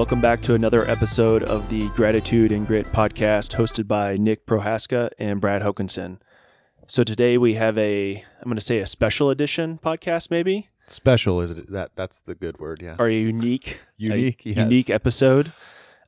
[0.00, 5.10] welcome back to another episode of the Gratitude and Grit podcast hosted by Nick Prohaska
[5.18, 6.16] and Brad Hokinson.
[6.86, 11.42] So today we have a, I'm going to say a special edition podcast, maybe, Special
[11.42, 11.70] is it?
[11.70, 12.80] That that's the good word.
[12.82, 12.96] Yeah.
[12.98, 14.40] or a unique, a Unique.
[14.42, 14.56] yes.
[14.56, 15.52] unique episode.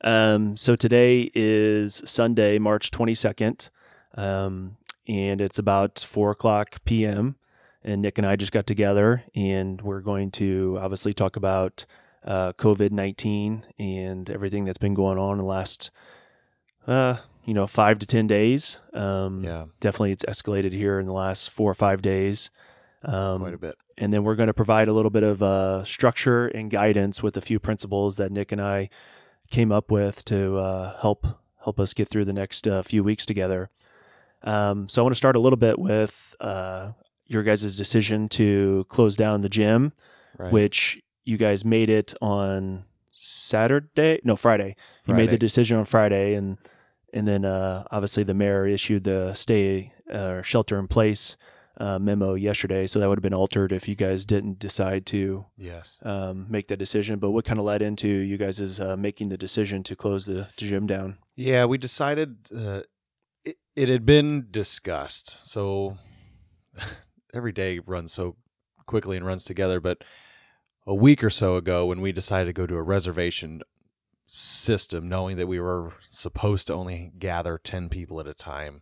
[0.03, 3.69] Um, so today is Sunday, March 22nd,
[4.17, 4.75] um,
[5.07, 7.35] and it's about 4 o'clock p.m.
[7.83, 11.85] And Nick and I just got together, and we're going to obviously talk about
[12.25, 15.91] uh, COVID 19 and everything that's been going on in the last,
[16.87, 18.77] uh, you know, five to 10 days.
[18.93, 19.65] Um, Yeah.
[19.81, 22.49] Definitely, it's escalated here in the last four or five days.
[23.03, 23.75] Um, Quite a bit.
[23.97, 27.35] and then we're going to provide a little bit of uh, structure and guidance with
[27.35, 28.89] a few principles that Nick and I
[29.51, 31.25] came up with to uh, help
[31.63, 33.69] help us get through the next uh, few weeks together.
[34.43, 36.91] Um, so I want to start a little bit with uh,
[37.27, 39.93] your guys' decision to close down the gym,
[40.37, 40.51] Right.
[40.51, 44.75] which you guys made it on Saturday, no Friday.
[45.05, 46.57] You made the decision on Friday, and
[47.13, 51.35] and then uh, obviously the mayor issued the stay uh, shelter in place
[51.79, 55.45] uh, memo yesterday, so that would have been altered if you guys didn't decide to
[55.57, 55.99] Yes.
[56.03, 57.19] um, make that decision.
[57.19, 60.47] But what kind of led into you guys' uh, making the decision to close the,
[60.57, 61.17] the gym down?
[61.35, 62.81] Yeah, we decided uh,
[63.43, 65.37] it, it had been discussed.
[65.43, 65.97] So
[67.33, 68.35] every day runs so
[68.85, 69.79] quickly and runs together.
[69.79, 69.99] But
[70.85, 73.61] a week or so ago, when we decided to go to a reservation
[74.27, 78.81] system, knowing that we were supposed to only gather 10 people at a time,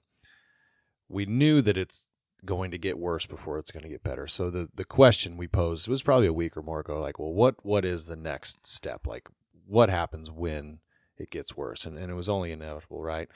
[1.09, 2.05] we knew that it's
[2.45, 4.27] going to get worse before it's going to get better.
[4.27, 7.33] So the, the question we posed was probably a week or more ago, like, well,
[7.33, 9.05] what, what is the next step?
[9.05, 9.27] Like,
[9.67, 10.79] what happens when
[11.17, 11.85] it gets worse?
[11.85, 13.29] And, and it was only inevitable, right?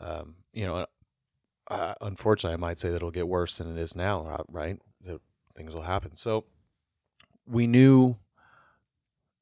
[0.00, 0.86] Um, you know,
[1.68, 4.78] uh, unfortunately, I might say that it'll get worse than it is now, right?
[5.04, 5.20] That
[5.56, 6.16] things will happen.
[6.16, 6.44] So
[7.46, 8.16] we knew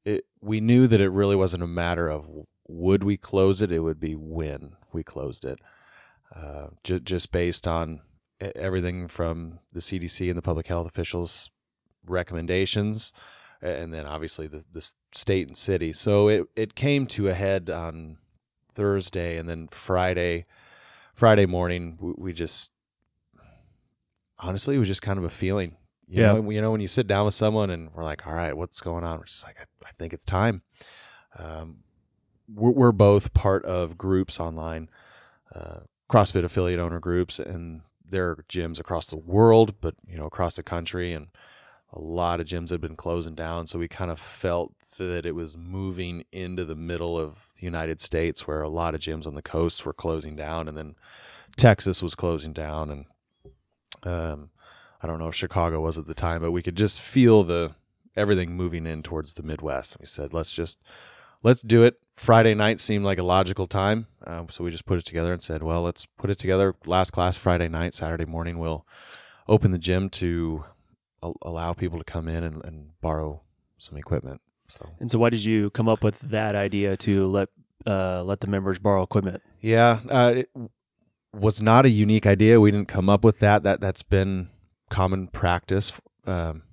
[0.05, 0.25] it.
[0.41, 2.25] We knew that it really wasn't a matter of
[2.67, 5.59] would we close it; it would be when we closed it.
[6.35, 8.01] Uh, ju- just based on
[8.55, 11.49] everything from the CDC and the public health officials'
[12.05, 13.11] recommendations,
[13.61, 15.93] and then obviously the, the state and city.
[15.93, 18.17] So it, it came to a head on
[18.75, 20.45] Thursday, and then Friday.
[21.13, 22.71] Friday morning, we, we just
[24.39, 25.75] honestly, it was just kind of a feeling.
[26.11, 26.33] You Yeah.
[26.33, 28.81] know, you know, when you sit down with someone and we're like, "All right, what's
[28.81, 30.61] going on?" We're just like, "I, I think it's time."
[31.39, 31.77] Um,
[32.53, 34.89] we're, we're both part of groups online,
[35.55, 35.79] uh,
[36.09, 40.57] CrossFit affiliate owner groups, and there are gyms across the world, but you know, across
[40.57, 41.27] the country, and
[41.93, 43.67] a lot of gyms have been closing down.
[43.67, 48.01] So we kind of felt that it was moving into the middle of the United
[48.01, 50.95] States, where a lot of gyms on the coast were closing down, and then
[51.55, 53.05] Texas was closing down, and
[54.03, 54.49] um,
[55.01, 57.73] I don't know if Chicago was at the time, but we could just feel the
[58.15, 59.93] everything moving in towards the Midwest.
[59.93, 60.77] And we said, let's just
[61.43, 61.99] let's do it.
[62.15, 65.41] Friday night seemed like a logical time, um, so we just put it together and
[65.41, 66.75] said, well, let's put it together.
[66.85, 68.85] Last class Friday night, Saturday morning we'll
[69.47, 70.63] open the gym to
[71.23, 73.41] a- allow people to come in and, and borrow
[73.79, 74.39] some equipment.
[74.69, 77.49] So And so, why did you come up with that idea to let
[77.87, 79.41] uh, let the members borrow equipment?
[79.59, 80.49] Yeah, uh, it
[81.33, 82.59] was not a unique idea.
[82.59, 83.63] We didn't come up with that.
[83.63, 84.49] That that's been
[84.91, 85.91] common practice
[86.27, 86.63] um,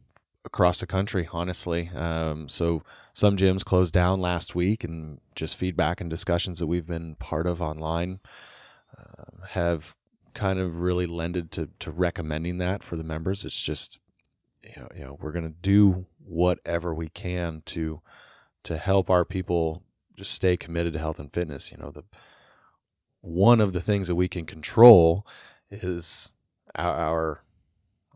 [0.44, 1.90] across the country, honestly.
[1.94, 2.82] Um, so
[3.14, 7.46] some gyms closed down last week, and just feedback and discussions that we've been part
[7.46, 8.20] of online
[8.98, 9.84] uh, have
[10.34, 13.44] kind of really lended to to recommending that for the members.
[13.44, 13.98] It's just
[14.62, 18.00] you know, you know we're going to do whatever we can to
[18.64, 19.82] to help our people
[20.16, 21.70] just stay committed to health and fitness.
[21.70, 22.02] You know, the
[23.20, 25.26] one of the things that we can control
[25.70, 26.32] is
[26.74, 27.42] our our,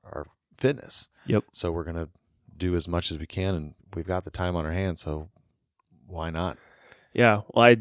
[0.05, 0.27] our
[0.59, 1.09] fitness.
[1.27, 1.45] Yep.
[1.53, 2.09] So we're going to
[2.57, 5.03] do as much as we can, and we've got the time on our hands.
[5.03, 5.29] So
[6.07, 6.59] why not?
[7.15, 7.77] Yeah, well, I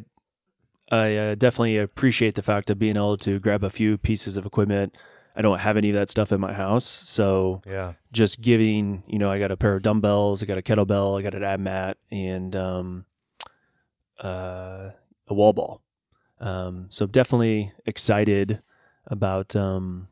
[0.93, 4.45] I uh, definitely appreciate the fact of being able to grab a few pieces of
[4.45, 4.95] equipment.
[5.35, 7.93] I don't have any of that stuff in my house, so Yeah.
[8.11, 11.21] just giving, you know, I got a pair of dumbbells, I got a kettlebell, I
[11.23, 13.05] got an ab mat, and um,
[14.21, 14.89] uh,
[15.27, 15.81] a wall ball.
[16.41, 18.61] Um, so definitely excited
[19.07, 20.09] about, um,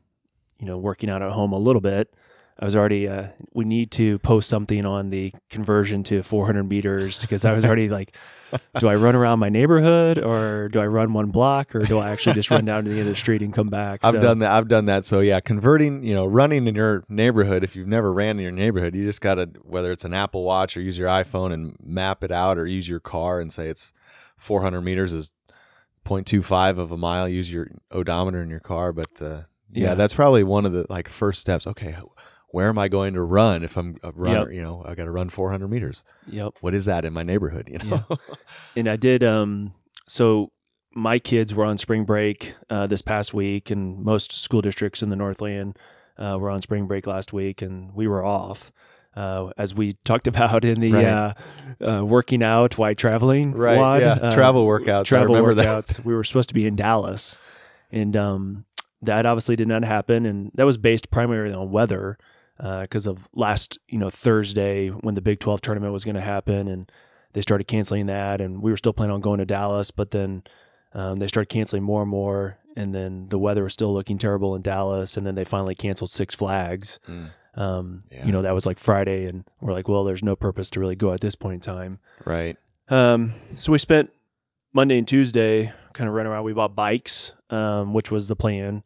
[0.60, 2.12] you know, working out at home a little bit.
[2.58, 7.22] I was already, uh, we need to post something on the conversion to 400 meters
[7.22, 8.14] because I was already like,
[8.78, 12.10] do I run around my neighborhood or do I run one block or do I
[12.10, 14.00] actually just run down to the end of the street and come back?
[14.02, 14.50] I've So- done that.
[14.50, 15.06] I've done that.
[15.06, 17.64] So yeah, converting, you know, running in your neighborhood.
[17.64, 20.76] If you've never ran in your neighborhood, you just gotta whether it's an Apple Watch
[20.76, 23.92] or use your iPhone and map it out, or use your car and say it's
[24.36, 25.30] 400 meters is
[26.04, 27.28] 0.25 of a mile.
[27.28, 28.92] Use your odometer in your car.
[28.92, 29.94] But uh, yeah, Yeah.
[29.94, 31.66] that's probably one of the like first steps.
[31.66, 31.96] Okay,
[32.48, 34.50] where am I going to run if I'm a runner?
[34.52, 36.02] You know, I got to run 400 meters.
[36.26, 36.54] Yep.
[36.60, 37.68] What is that in my neighborhood?
[37.70, 38.04] You know.
[38.76, 39.22] And I did.
[39.24, 39.72] Um,
[40.08, 40.50] so
[40.94, 45.08] my kids were on spring break uh, this past week, and most school districts in
[45.10, 45.76] the Northland
[46.18, 48.58] uh, were on spring break last week, and we were off.
[49.16, 51.04] Uh, as we talked about in the Right.
[51.04, 51.32] uh,
[51.84, 54.12] uh, working out while traveling, Right, WOD, yeah.
[54.14, 55.86] uh, Travel workouts, travel remember that.
[55.86, 56.04] workouts.
[56.04, 57.36] we were supposed to be in Dallas,
[57.90, 58.64] and um,
[59.02, 62.18] that obviously did not happen, and that was based primarily on weather
[62.82, 66.68] because of last you know Thursday when the Big 12 tournament was going to happen,
[66.68, 66.90] and
[67.32, 70.42] they started canceling that, and we were still planning on going to Dallas, but then
[70.92, 74.54] um, they started canceling more and more, and then the weather was still looking terrible
[74.56, 76.98] in Dallas, and then they finally canceled Six Flags.
[77.08, 78.26] Mm, Um, Yeah.
[78.26, 80.96] You know that was like Friday, and we're like, well, there's no purpose to really
[80.96, 81.98] go at this point in time.
[82.24, 82.56] right.
[82.88, 84.10] Um, so we spent
[84.72, 86.44] Monday and Tuesday kind of running around.
[86.44, 88.82] We bought bikes, um, which was the plan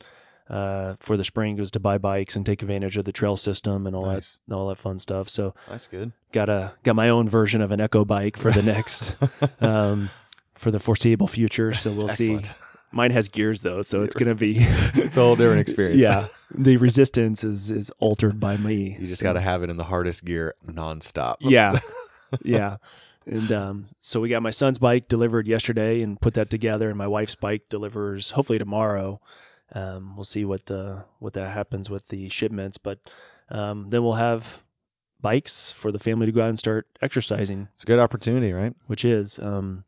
[0.48, 3.86] uh, for the spring was to buy bikes and take advantage of the trail system
[3.86, 4.38] and all Nice.
[4.48, 5.28] that all that fun stuff.
[5.28, 6.12] So That's good.
[6.32, 9.14] got a got my own version of an Echo bike for the next
[9.60, 10.10] um,
[10.58, 11.74] for the foreseeable future.
[11.74, 12.40] So we'll see.
[12.92, 16.00] Mine has gears though, so it's gonna be It's a whole different experience.
[16.00, 18.96] Yeah, the resistance is is altered by me.
[19.00, 21.36] You just so- got to have it in the hardest gear nonstop.
[21.40, 21.80] yeah
[22.44, 22.76] yeah
[23.26, 26.98] and um, so we got my son's bike delivered yesterday and put that together and
[26.98, 29.20] my wife's bike delivers hopefully tomorrow
[29.74, 32.98] um, we'll see what uh, what that happens with the shipments but
[33.50, 34.44] um, then we'll have
[35.20, 38.74] bikes for the family to go out and start exercising It's a good opportunity, right?
[38.86, 39.84] which is um,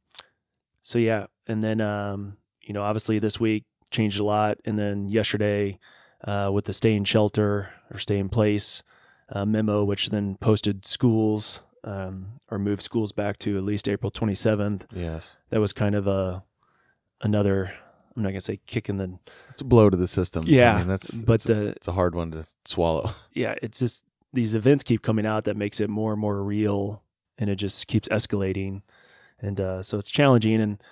[0.83, 5.09] so yeah and then um, you know obviously this week changed a lot and then
[5.09, 5.79] yesterday
[6.27, 8.83] uh, with the stay in shelter or stay in place
[9.31, 14.11] uh, memo which then posted schools um, or move schools back to at least april
[14.11, 15.37] 27th Yes.
[15.51, 16.43] that was kind of a
[17.23, 17.73] another
[18.17, 19.19] i'm not going to say kick in the
[19.51, 20.45] It's a blow to the system.
[20.47, 23.15] Yeah, I mean, that's but it's a, the it's a hard one to swallow.
[23.35, 24.03] yeah, it's just
[24.33, 27.03] these events keep coming out that makes it more and more real,
[27.39, 28.83] and it just keeps escalating,
[29.41, 30.61] and uh, so it's challenging.
[30.61, 30.83] And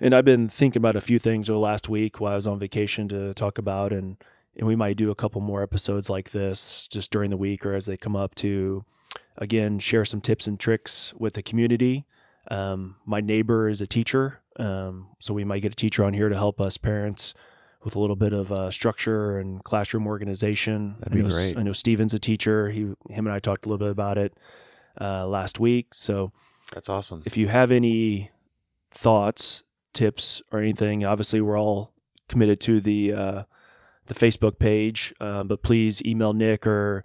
[0.00, 2.46] and I've been thinking about a few things over the last week while I was
[2.48, 4.16] on vacation to talk about, and
[4.56, 7.74] and we might do a couple more episodes like this just during the week or
[7.74, 8.84] as they come up to,
[9.38, 12.04] again, share some tips and tricks with the community.
[12.50, 16.28] Um, my neighbor is a teacher, um, so we might get a teacher on here
[16.28, 17.34] to help us parents
[17.84, 20.96] with a little bit of uh, structure and classroom organization.
[21.00, 21.56] That'd I be know, great.
[21.56, 22.70] I know Steven's a teacher.
[22.70, 24.34] He, him and I talked a little bit about it
[25.00, 25.88] uh, last week.
[25.92, 26.32] So
[26.72, 27.22] That's awesome.
[27.26, 28.30] if you have any
[28.92, 29.62] thoughts,
[29.92, 31.92] tips, or anything, obviously we're all
[32.28, 33.42] committed to the uh,
[34.06, 37.04] the Facebook page, uh, but please email Nick or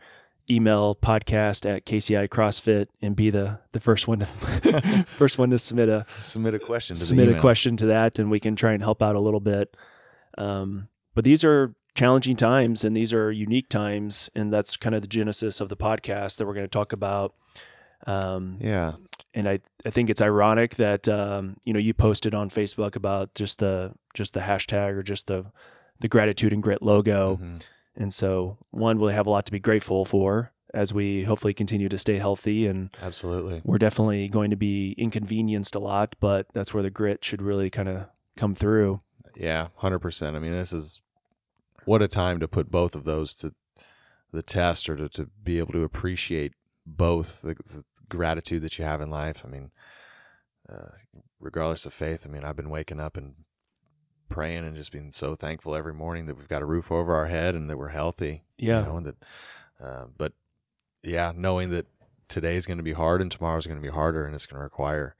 [0.53, 5.59] email podcast at KCI CrossFit and be the the first one to first one to
[5.59, 8.73] submit a Submit a question to submit a question to that, and we can try
[8.73, 9.75] and help out a little bit.
[10.37, 15.01] Um, but these are challenging times, and these are unique times, and that's kind of
[15.01, 17.33] the genesis of the podcast that we're going to talk about.
[18.07, 18.93] Um, Yeah.
[19.33, 23.33] and I, I think it's ironic that um, you know you posted on Facebook about
[23.35, 25.45] just the just the hashtag or just the
[25.99, 27.61] the gratitude and grit logo, Mhm.
[27.95, 31.89] And so one we'll have a lot to be grateful for as we hopefully continue
[31.89, 33.61] to stay healthy and Absolutely.
[33.65, 37.69] we're definitely going to be inconvenienced a lot, but that's where the grit should really
[37.69, 39.01] kind of come through.
[39.35, 40.35] Yeah, hundred percent.
[40.35, 40.99] I mean, this is
[41.85, 43.53] what a time to put both of those to
[44.31, 46.53] the test, or to, to be able to appreciate
[46.85, 49.37] both the, the gratitude that you have in life.
[49.43, 49.71] I mean,
[50.71, 50.89] uh,
[51.39, 52.21] regardless of faith.
[52.23, 53.33] I mean, I've been waking up and
[54.31, 57.27] praying and just being so thankful every morning that we've got a roof over our
[57.27, 58.43] head and that we're healthy.
[58.57, 58.79] Yeah.
[58.79, 59.15] You know, and that,
[59.83, 60.33] uh, but
[61.03, 61.87] yeah, knowing that
[62.29, 64.63] today's going to be hard and tomorrow's going to be harder, and it's going to
[64.63, 65.15] require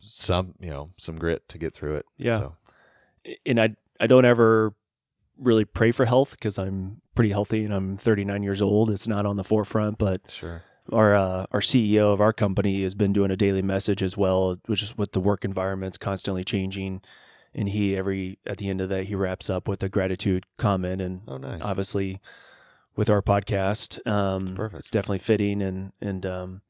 [0.00, 2.06] some, you know, some grit to get through it.
[2.16, 2.38] Yeah.
[2.38, 2.54] So,
[3.46, 4.74] And I I don't ever
[5.38, 8.90] really pray for health because I'm pretty healthy and I'm 39 years old.
[8.90, 10.62] It's not on the forefront, but sure.
[10.92, 14.56] our uh, our CEO of our company has been doing a daily message as well,
[14.66, 17.02] which is with the work environment's constantly changing.
[17.54, 21.00] And he every at the end of that he wraps up with a gratitude comment
[21.02, 21.60] and Oh, nice.
[21.62, 22.20] obviously
[22.96, 24.04] with our podcast.
[24.06, 24.80] Um, perfect.
[24.80, 26.60] It's definitely fitting, and and um,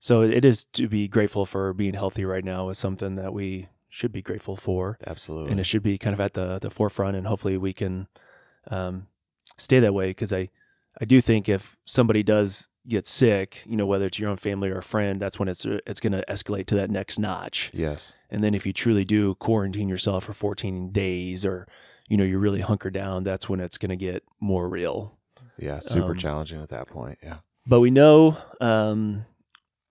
[0.00, 3.68] so it is to be grateful for being healthy right now is something that we
[3.90, 5.50] should be grateful for, Absolutely.
[5.52, 8.06] and it should be kind of at the the forefront, and hopefully we can
[8.70, 9.06] um,
[9.58, 10.48] stay that way because I
[11.00, 14.68] I do think if somebody does get sick, you know, whether it's your own family
[14.68, 17.70] or a friend, that's when it's it's going to escalate to that next notch.
[17.72, 18.12] yes.
[18.30, 21.66] And then if you truly do quarantine yourself for 14 days or
[22.08, 25.16] you know, you really hunker down, that's when it's going to get more real.
[25.58, 25.78] Yeah.
[25.80, 27.18] Super Um, challenging at that point.
[27.22, 27.38] Yeah.
[27.66, 29.24] But we know um,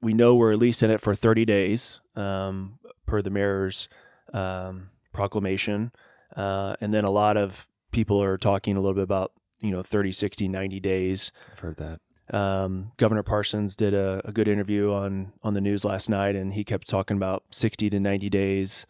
[0.02, 3.88] we know we're at least in it for 30 days um, per the mayor's
[4.34, 5.92] um, proclamation.
[6.36, 7.54] Uh, and then a lot of
[7.92, 11.32] people are talking a little bit about you know 30, 60, 90 days.
[11.54, 12.00] I've heard that.
[12.34, 16.54] Um, Governor Parsons did a, a good interview on on the news last night, and
[16.54, 18.86] he kept talking about 60 to 90 days.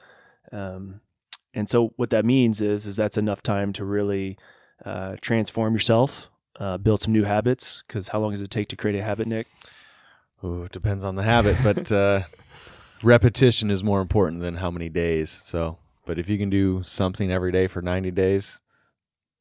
[0.51, 1.01] Um,
[1.53, 4.37] and so what that means is is that's enough time to really
[4.85, 6.11] uh, transform yourself,
[6.59, 7.83] uh, build some new habits.
[7.85, 9.47] Because how long does it take to create a habit, Nick?
[10.43, 12.23] Ooh, it depends on the habit, but uh,
[13.03, 15.41] repetition is more important than how many days.
[15.45, 18.59] So, but if you can do something every day for 90 days,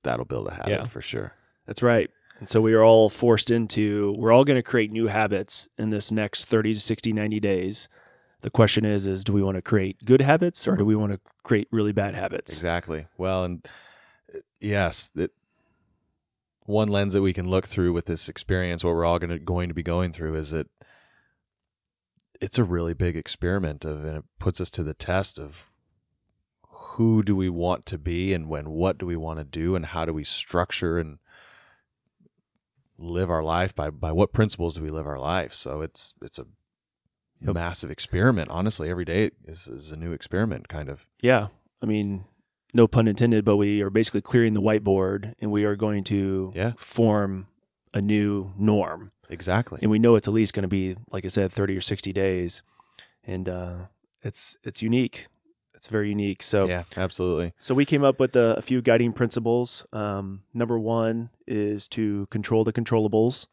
[0.02, 0.86] that'll build a habit Yeah.
[0.88, 1.32] for sure.
[1.66, 2.10] That's right.
[2.42, 5.90] And so we are all forced into, we're all going to create new habits in
[5.90, 7.88] this next 30 to 60, 90 days.
[8.40, 11.12] The question is, is do we want to create good habits or do we want
[11.12, 12.52] to create really bad habits?
[12.52, 13.06] Exactly.
[13.16, 13.68] Well, and
[14.34, 15.30] uh, yes, that
[16.66, 19.38] one lens that we can look through with this experience, what we're all going to
[19.38, 20.66] going to be going through, is that
[22.40, 25.54] it's a really big experiment of, and it puts us to the test of
[26.66, 29.86] who do we want to be, and when what do we want to do, and
[29.86, 31.18] how do we structure and
[33.02, 35.54] live our life by by what principles do we live our life?
[35.54, 36.46] So it's it's a
[37.44, 37.54] Yep.
[37.54, 38.50] massive experiment.
[38.50, 41.04] Honestly, every day is is a new experiment, kind of.
[41.20, 41.48] Yeah.
[41.82, 42.24] I mean,
[42.72, 46.52] no pun intended, but we are basically clearing the whiteboard and we are going to
[46.54, 46.72] Yeah.
[46.78, 47.48] form
[47.92, 49.10] a new norm.
[49.28, 49.80] Exactly.
[49.82, 52.12] And we know it's at least going to be, like I said, 30 or 60
[52.12, 52.62] days.
[53.24, 53.74] And uh,
[54.22, 55.26] it's it's unique.
[55.82, 56.44] It's very unique.
[56.44, 57.54] So Yeah, absolutely.
[57.58, 59.82] So we came up with a, a few guiding principles.
[59.92, 63.46] Um, number one is to control the controllables.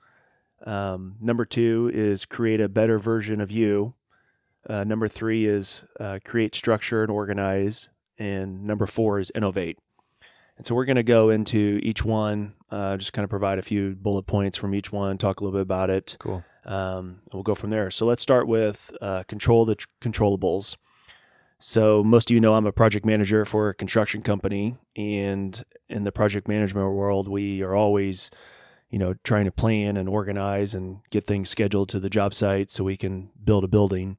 [0.64, 3.96] Um, number two is create a better version of you.
[4.70, 7.88] Uh, number three is uh, create structure and organized.
[8.20, 9.80] And number four is innovate.
[10.60, 13.64] And so we're going to go into each one, uh, just kind of provide a
[13.64, 16.16] few bullet points from each one, talk a little bit about it.
[16.20, 16.44] Cool.
[16.64, 17.90] Um, and we'll go from there.
[17.90, 20.76] So let's start with uh, control the tr- controllables.
[21.60, 26.06] So most of you know I'm a project manager for a construction company, and in
[26.06, 28.32] the project management world, we are always,
[28.90, 32.72] you know, trying to plan and organize and get things scheduled to the job site
[32.72, 34.16] so we can build a building.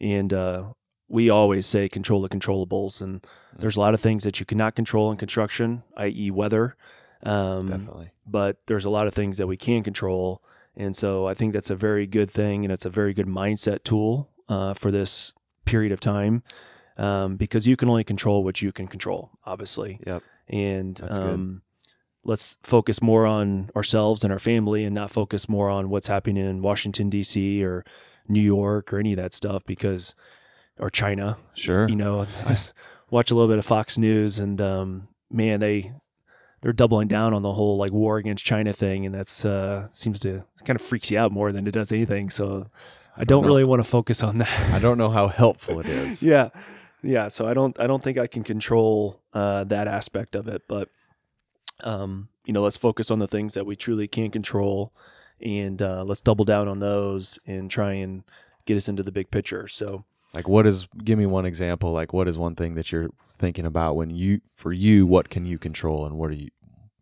[0.00, 0.64] And uh,
[1.08, 3.24] we always say control the controllables, and
[3.56, 6.76] there's a lot of things that you cannot control in construction, i.e., weather.
[7.22, 8.10] Um, Definitely.
[8.26, 10.42] but there's a lot of things that we can control.
[10.76, 13.84] And so I think that's a very good thing, and it's a very good mindset
[13.84, 15.32] tool uh, for this
[15.64, 16.42] period of time
[16.98, 20.00] um, because you can only control what you can control, obviously.
[20.06, 20.22] Yep.
[20.48, 21.62] And um,
[22.24, 26.44] let's focus more on ourselves and our family and not focus more on what's happening
[26.48, 27.62] in Washington, D.C.
[27.64, 27.84] or
[28.28, 30.14] New York or any of that stuff because,
[30.78, 31.88] or China, Sure.
[31.88, 32.58] you know, I
[33.10, 35.92] watch a little bit of Fox News, and um, man, they
[36.60, 40.20] they're doubling down on the whole like war against China thing, and that's uh, seems
[40.20, 42.30] to kind of freaks you out more than it does anything.
[42.30, 42.68] So
[43.16, 43.48] I don't know.
[43.48, 44.72] really want to focus on that.
[44.72, 46.22] I don't know how helpful it is.
[46.22, 46.50] yeah,
[47.02, 47.28] yeah.
[47.28, 50.88] So I don't I don't think I can control uh, that aspect of it, but
[51.84, 54.92] um, you know, let's focus on the things that we truly can control,
[55.40, 58.22] and uh, let's double down on those and try and
[58.66, 59.68] get us into the big picture.
[59.68, 60.04] So.
[60.34, 60.86] Like, what is?
[61.04, 61.92] Give me one example.
[61.92, 65.44] Like, what is one thing that you're thinking about when you, for you, what can
[65.44, 66.48] you control, and what are you,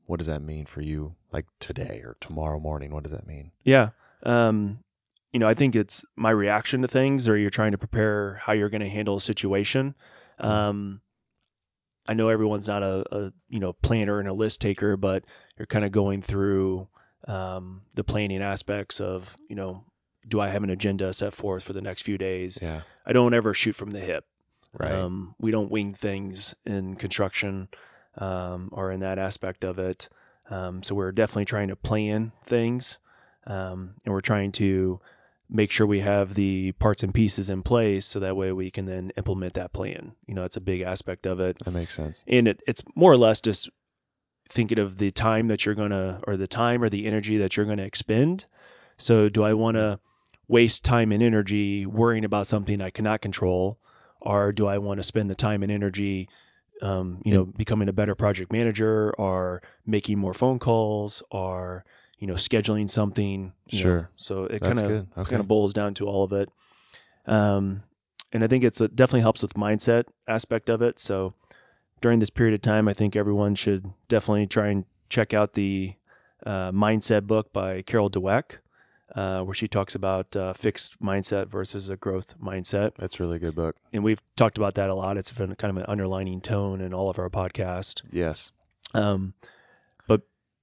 [0.07, 1.15] what does that mean for you?
[1.33, 3.53] Like today or tomorrow morning, what does that mean?
[3.63, 3.91] Yeah.
[4.25, 4.81] Um,
[5.33, 8.53] you know, I think it's my reaction to things, or you're trying to prepare how
[8.53, 9.95] you're going to handle a situation.
[10.39, 11.01] Um,
[12.07, 15.25] I know everyone's not a, a you know planner and a list taker, but
[15.57, 16.89] you're kind of going through
[17.29, 19.85] um, the planning aspects of you know,
[20.29, 22.59] do I have an agenda set forth for the next few days?
[22.61, 22.83] Yeah.
[23.07, 24.25] I don't ever shoot from the hip.
[24.79, 24.93] Right.
[24.93, 27.69] Um, we don't wing things in construction
[28.19, 30.09] um, or in that aspect of it.
[30.49, 32.99] Um, so we're definitely trying to plan things,
[33.47, 35.01] um, and we're trying to
[35.51, 38.87] make sure we have the parts and pieces in place so that way we can
[38.87, 40.13] then implement that plan.
[40.27, 42.23] You know, it's a big aspect of it, that makes sense.
[42.29, 43.69] and it, it's more or less just
[44.53, 47.67] thinking of the time that you're gonna or the time or the energy that you're
[47.67, 48.45] gonna expend.
[48.99, 49.99] So do I want to
[50.49, 53.79] waste time and energy worrying about something I cannot control,
[54.21, 56.29] or do I want to spend the time and energy,
[56.83, 61.85] um, you know, becoming a better project manager, or making more phone calls, or
[62.21, 63.53] you know, scheduling something?
[63.67, 63.83] you know?
[63.83, 64.11] Sure.
[64.17, 64.91] So it kind of.
[65.19, 65.31] Okay.
[65.31, 66.49] kind of boils down to all of it.
[67.27, 67.83] Um,
[68.33, 71.01] and I think it's it definitely helps with mindset aspect of it.
[71.01, 71.35] So
[72.01, 75.95] during this period of time, I think everyone should definitely try and check out the
[76.47, 78.59] uh, mindset book by Carol Dweck,
[79.15, 82.93] uh, where she talks about uh, fixed mindset versus a growth mindset.
[82.99, 83.77] That's a really good book.
[83.93, 85.17] And we've talked about that a lot.
[85.17, 88.03] It's been kind of an underlining tone in all of our podcast.
[88.13, 88.53] Yes.
[88.95, 89.35] Um,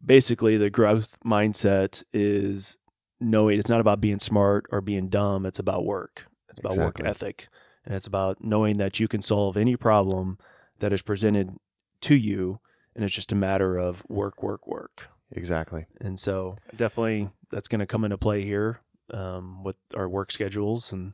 [0.06, 2.78] basically, the growth mindset is
[3.20, 5.46] knowing it's not about being smart or being dumb.
[5.46, 6.24] It's about work.
[6.50, 7.04] It's about Exactly.
[7.04, 7.48] work ethic,
[7.86, 10.38] and it's about knowing that you can solve any problem
[10.80, 11.56] that is presented
[12.02, 12.60] to you,
[12.96, 15.04] and it's just a matter of work, work, work.
[15.32, 15.86] Exactly.
[16.00, 18.80] And so definitely that's going to come into play here
[19.14, 21.14] um, with our work schedules, and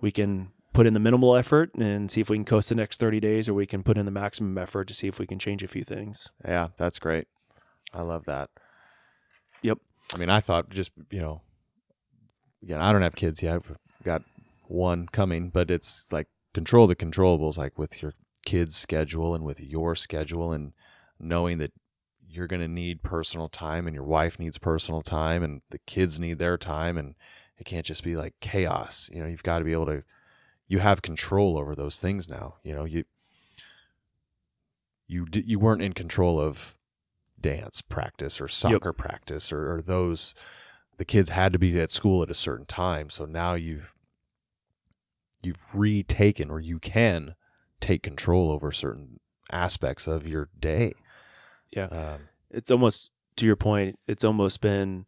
[0.00, 3.00] we can put in the minimal effort and see if we can coast the next
[3.00, 5.38] 30 days, or we can put in the maximum effort to see if we can
[5.38, 6.28] change a few things.
[6.44, 7.26] Yeah, that's great.
[7.96, 8.50] I love that.
[9.62, 9.78] Yep.
[10.12, 11.40] I mean, I thought just you know,
[12.62, 13.54] again, I don't have kids yet.
[13.54, 14.22] I've got
[14.68, 18.12] one coming, but it's like control the controllables, like with your
[18.44, 20.72] kids' schedule and with your schedule, and
[21.18, 21.72] knowing that
[22.28, 26.18] you're going to need personal time and your wife needs personal time and the kids
[26.18, 27.14] need their time and
[27.58, 30.02] it can't just be like chaos you know you've got to be able to
[30.68, 33.04] you have control over those things now you know you
[35.06, 36.58] you you weren't in control of
[37.40, 40.34] dance practice or soccer practice or, or those
[40.98, 43.92] the kids had to be at school at a certain time so now you've
[45.42, 47.34] you've retaken or you can
[47.80, 49.20] take control over certain
[49.52, 50.94] aspects of your day
[51.70, 51.86] Yeah.
[51.86, 53.98] um, It's almost to your point.
[54.08, 55.06] It's almost been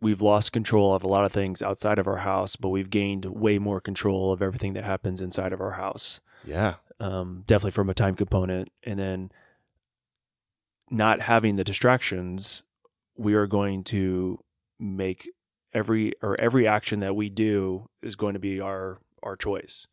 [0.00, 3.24] we've lost control of a lot of things outside of our house, but we've gained
[3.24, 6.20] way more control of everything that happens inside of our house.
[6.44, 9.32] yeah um, definitely from a time component, and then
[10.94, 12.62] not having the distractions,
[13.16, 14.38] we are going to
[14.78, 15.28] make
[15.72, 19.86] every or every action that we do is going to be our our choice.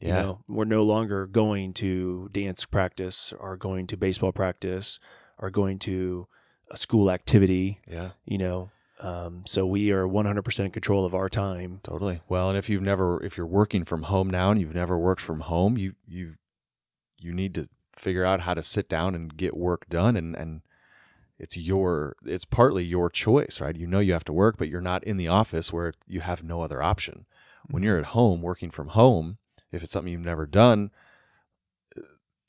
[0.00, 4.98] yeah You know, we're no longer going to dance practice or going to baseball practice
[5.38, 6.26] or going to
[6.70, 7.80] a school activity.
[7.86, 11.80] yeah You know, um, so we are 100% control of our time.
[11.84, 12.20] Totally.
[12.28, 15.22] Well, and if you've never, if you're working from home now and you've never worked
[15.22, 16.34] from home, you you
[17.20, 17.68] you need to
[18.00, 20.62] figure out how to sit down and get work done, and and
[21.38, 23.76] it's your, it's partly your choice, right?
[23.76, 26.42] You know you have to work, but you're not in the office where you have
[26.42, 27.26] no other option.
[27.70, 29.38] When you're at home working from home,
[29.70, 30.90] if it's something you've never done,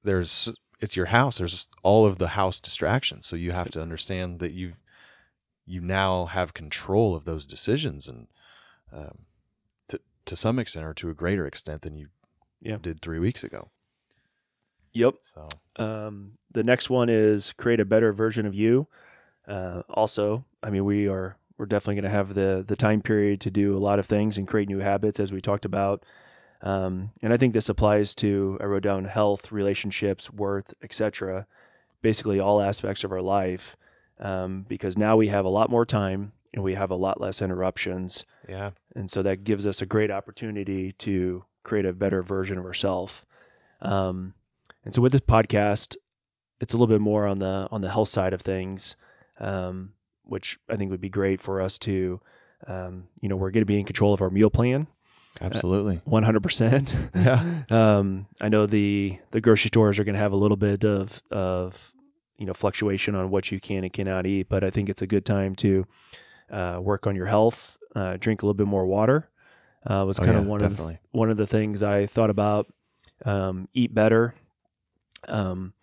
[0.04, 1.38] there's it's your house.
[1.38, 4.73] There's all of the house distractions, so you have to understand that you
[5.65, 8.28] you now have control of those decisions and
[8.91, 9.19] um,
[9.89, 12.08] to to some extent or to a greater extent than you
[12.62, 12.78] Yeah.
[12.82, 13.69] did three weeks ago.
[14.93, 15.15] Yep.
[15.34, 15.49] So
[15.84, 18.88] Um, the next one is create a better version of you.
[19.47, 23.41] Uh, also, I mean, we are we're definitely going to have the the time period
[23.41, 26.04] to do a lot of things and create new habits, as we talked about.
[26.62, 31.45] Um, and I think this applies to I wrote down health, relationships, worth, etc.
[32.02, 33.75] Basically, all aspects of our life,
[34.19, 37.41] um, because now we have a lot more time and we have a lot less
[37.41, 42.58] interruptions, yeah, and so that gives us a great opportunity to create a better version
[42.58, 43.13] of ourselves.
[43.82, 44.34] Um,
[44.86, 45.96] and so with this podcast,
[46.62, 48.96] it's a little bit more on the on the health side of things,
[49.39, 52.20] um, which I think would be great for us to,
[52.68, 54.88] um, you know, we're going to be in control of our meal plan,
[55.42, 56.02] absolutely.
[56.06, 56.94] one hundred percent.
[57.15, 57.63] Yeah.
[57.70, 61.12] Um, I know the the grocery stores are going to have a little bit of
[61.32, 61.76] of
[62.38, 65.08] you know fluctuation on what you can and cannot eat, but I think it's a
[65.08, 65.86] good time to
[66.52, 67.58] uh, work on your health,
[67.96, 69.30] uh, drink a little bit more water.
[69.89, 70.80] Uh, was Oh, kind yeah, of one of
[71.12, 72.68] one of the things I thought about.
[73.26, 74.34] Um, eat better.
[75.27, 75.73] Um,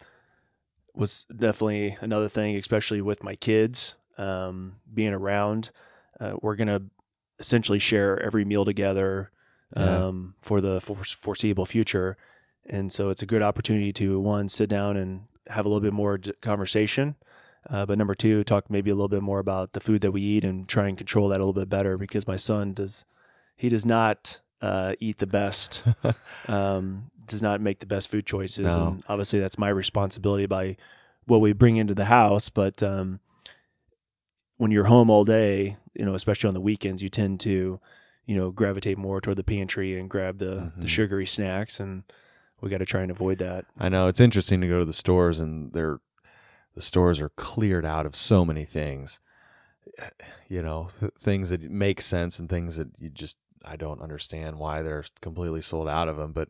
[0.94, 5.70] was definitely another thing, especially with my kids um, being around.
[6.18, 6.80] Uh, we're gonna
[7.38, 9.30] essentially share every meal together
[9.76, 10.06] Yeah.
[10.06, 12.16] um, for the fore- foreseeable future,
[12.66, 15.92] and so it's a good opportunity to one sit down and have a little bit
[15.92, 17.14] more d- conversation.
[17.68, 20.22] Uh, but number two, talk maybe a little bit more about the food that we
[20.22, 23.04] eat and try and control that a little bit better because my son does
[23.56, 25.82] he does not uh, eat the best
[26.48, 28.64] um, does not make the best food choices.
[28.64, 28.86] No.
[28.88, 30.76] And obviously, that's my responsibility by
[31.26, 32.48] what we bring into the house.
[32.48, 33.20] But um,
[34.58, 37.78] when you're home all day, you know, especially on the weekends, you tend to,
[38.26, 40.88] you know, gravitate more toward the pantry and grab the, the Mhm.
[40.88, 41.78] sugary snacks.
[41.80, 42.04] And
[42.60, 43.66] we got to try and avoid that.
[43.78, 46.00] I know it's interesting to go to the stores and they're
[46.74, 49.18] the stores are cleared out of so many things.
[50.48, 54.58] You know, th- things that make sense and things that you just I don't understand
[54.60, 56.48] why they're completely sold out of them, but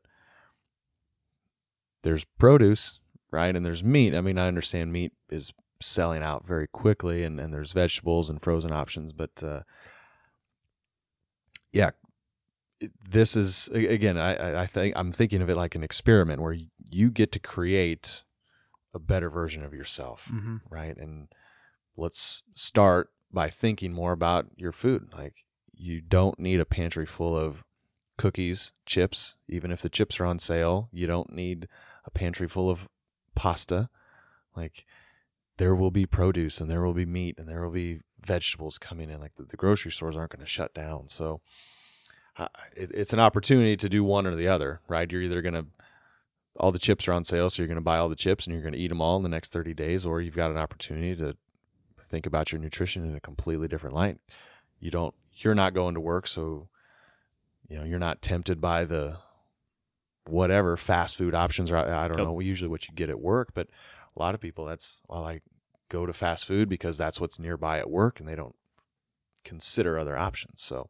[2.07, 3.01] there's produce,
[3.33, 3.55] right?
[3.55, 4.15] And there's meat.
[4.15, 8.41] I mean, I understand meat is selling out very quickly and, and there's vegetables and
[8.41, 9.61] frozen options, but uh
[11.73, 11.91] yeah,
[13.11, 16.57] this is again I, I- think i'm thinking of it like an experiment where
[16.91, 18.23] you get to create
[18.95, 20.57] a better version of yourself Mm-hmm.
[20.71, 21.29] right and
[21.97, 25.35] let's start by thinking more about your food like
[25.73, 27.65] you don't need a pantry full of
[28.19, 31.69] cookies chips even if the chips are on sale you don't need
[32.07, 32.81] a pantry full of
[33.35, 33.89] pasta
[34.57, 34.85] like
[35.59, 39.11] there will be produce and there will be meat and there will be vegetables coming
[39.11, 41.41] in like the, the grocery stores aren't going to shut down so
[42.39, 45.11] uh, it, it's an opportunity to do one or the other, right?
[45.11, 45.67] You're either going to
[46.59, 48.55] all the chips are on sale, so you're going to buy all the chips and
[48.55, 50.57] you're going to eat them all in the next 30 days, or you've got an
[50.57, 51.37] opportunity to
[52.11, 54.19] think about your nutrition in a completely different light.
[54.81, 56.69] You don't you're not going to work so
[57.69, 59.17] you know, you're not tempted by the
[60.29, 61.77] whatever fast food options are.
[61.79, 62.27] I, don't Yep.
[62.27, 63.69] know usually what you get at work, but
[64.17, 65.41] a lot of people that's well I
[65.89, 68.55] go to fast food because that's what's nearby at work and they don't
[69.45, 70.63] consider other options.
[70.63, 70.89] So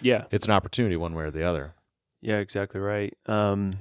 [0.00, 0.24] Yeah.
[0.30, 1.74] it's an opportunity one way or the other.
[2.20, 3.16] Yeah, exactly right.
[3.26, 3.80] Um,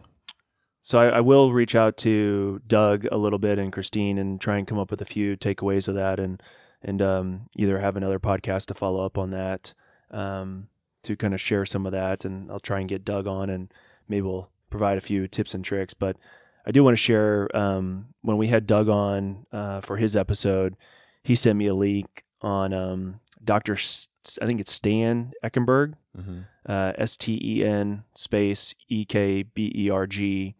[0.81, 4.57] so I, I will reach out to Doug a little bit and Christine and try
[4.57, 6.41] and come up with a few takeaways of that and
[6.83, 9.71] and um, either have another podcast to follow up on that
[10.09, 10.67] um,
[11.03, 13.71] to kind of share some of that and I'll try and get Doug on and
[14.09, 15.93] maybe we'll provide a few tips and tricks.
[15.93, 16.17] But
[16.65, 20.75] I do want to share um, when we had Doug on uh, for his episode,
[21.23, 23.73] he sent me a link on um, Dr.
[23.75, 24.07] S-
[24.41, 26.39] I think it's Stan Eckenberg Mm-hmm.
[26.69, 30.55] uh, S T E N space E K B E R G,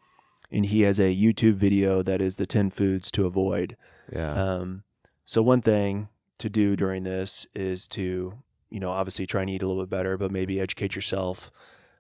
[0.50, 3.76] and he has a YouTube video that is the 10 foods to avoid.
[4.14, 4.32] Yeah.
[4.32, 4.84] Um,
[5.26, 6.08] so, one thing
[6.40, 8.34] to do during this is to,
[8.70, 11.52] you know, obviously try and eat a little bit better, but maybe educate yourself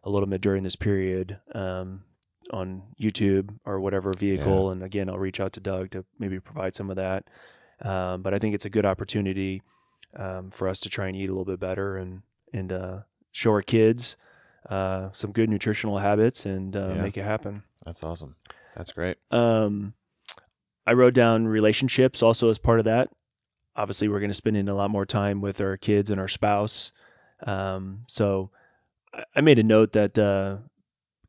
[0.03, 2.03] a little bit during this period um,
[2.51, 4.71] on YouTube or whatever vehicle.
[4.71, 7.25] And again, I'll reach out to Doug to maybe provide some of that.
[7.81, 9.61] Um, but I think it's a good opportunity
[10.17, 12.21] um, for us to try and eat a little bit better and
[12.53, 12.97] and uh,
[13.31, 14.15] show our kids
[14.69, 17.01] uh, some good nutritional habits and uh, Yeah.
[17.01, 17.63] make it happen.
[17.85, 18.35] That's awesome.
[18.75, 19.17] That's great.
[19.31, 19.93] Um,
[20.85, 23.09] I wrote down relationships also as part of that.
[23.75, 26.27] Obviously, we're going to spend in a lot more time with our kids and our
[26.27, 26.91] spouse.
[27.47, 28.51] Um, so
[29.35, 30.57] I- made a note that uh,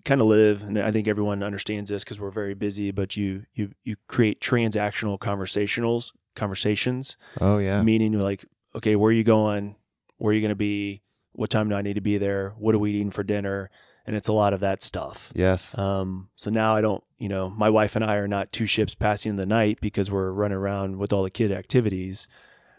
[0.05, 2.91] kind of live, and I think everyone understands this because we're very busy.
[2.91, 7.83] But you you you create transactional conversationals conversations Oh yeah.
[7.83, 9.77] meaning like okay where are you going
[10.17, 12.75] where are you going to be what time do i need to be there what
[12.75, 13.71] are we eating for dinner
[14.07, 15.77] and it's a lot of that stuff yes.
[15.77, 18.95] um, so now i don't you know my wife and i are not two ships
[18.95, 22.27] passing the night because we're running around with all the kid activities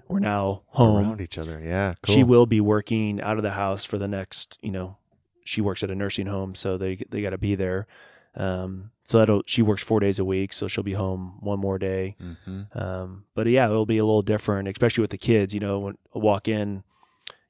[0.07, 1.59] we're now home Around each other.
[1.63, 1.95] Yeah.
[2.05, 2.15] Cool.
[2.15, 4.97] she will be working out of the house for the next you know
[5.45, 7.85] she works at a nursing home so they they got to be there
[8.35, 11.77] um, so that'll she works four days a week so she'll be home one more
[11.77, 12.77] day Mm-hmm.
[12.79, 15.53] um, but yeah, it'll be a little different, especially with the kids.
[15.53, 16.83] You know, when I walk in,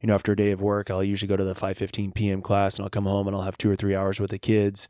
[0.01, 2.41] you know, after a day of work, I'll usually go to the 5:15 p.m.
[2.41, 4.87] class, and I'll come home and I'll have two or three hours with the kids.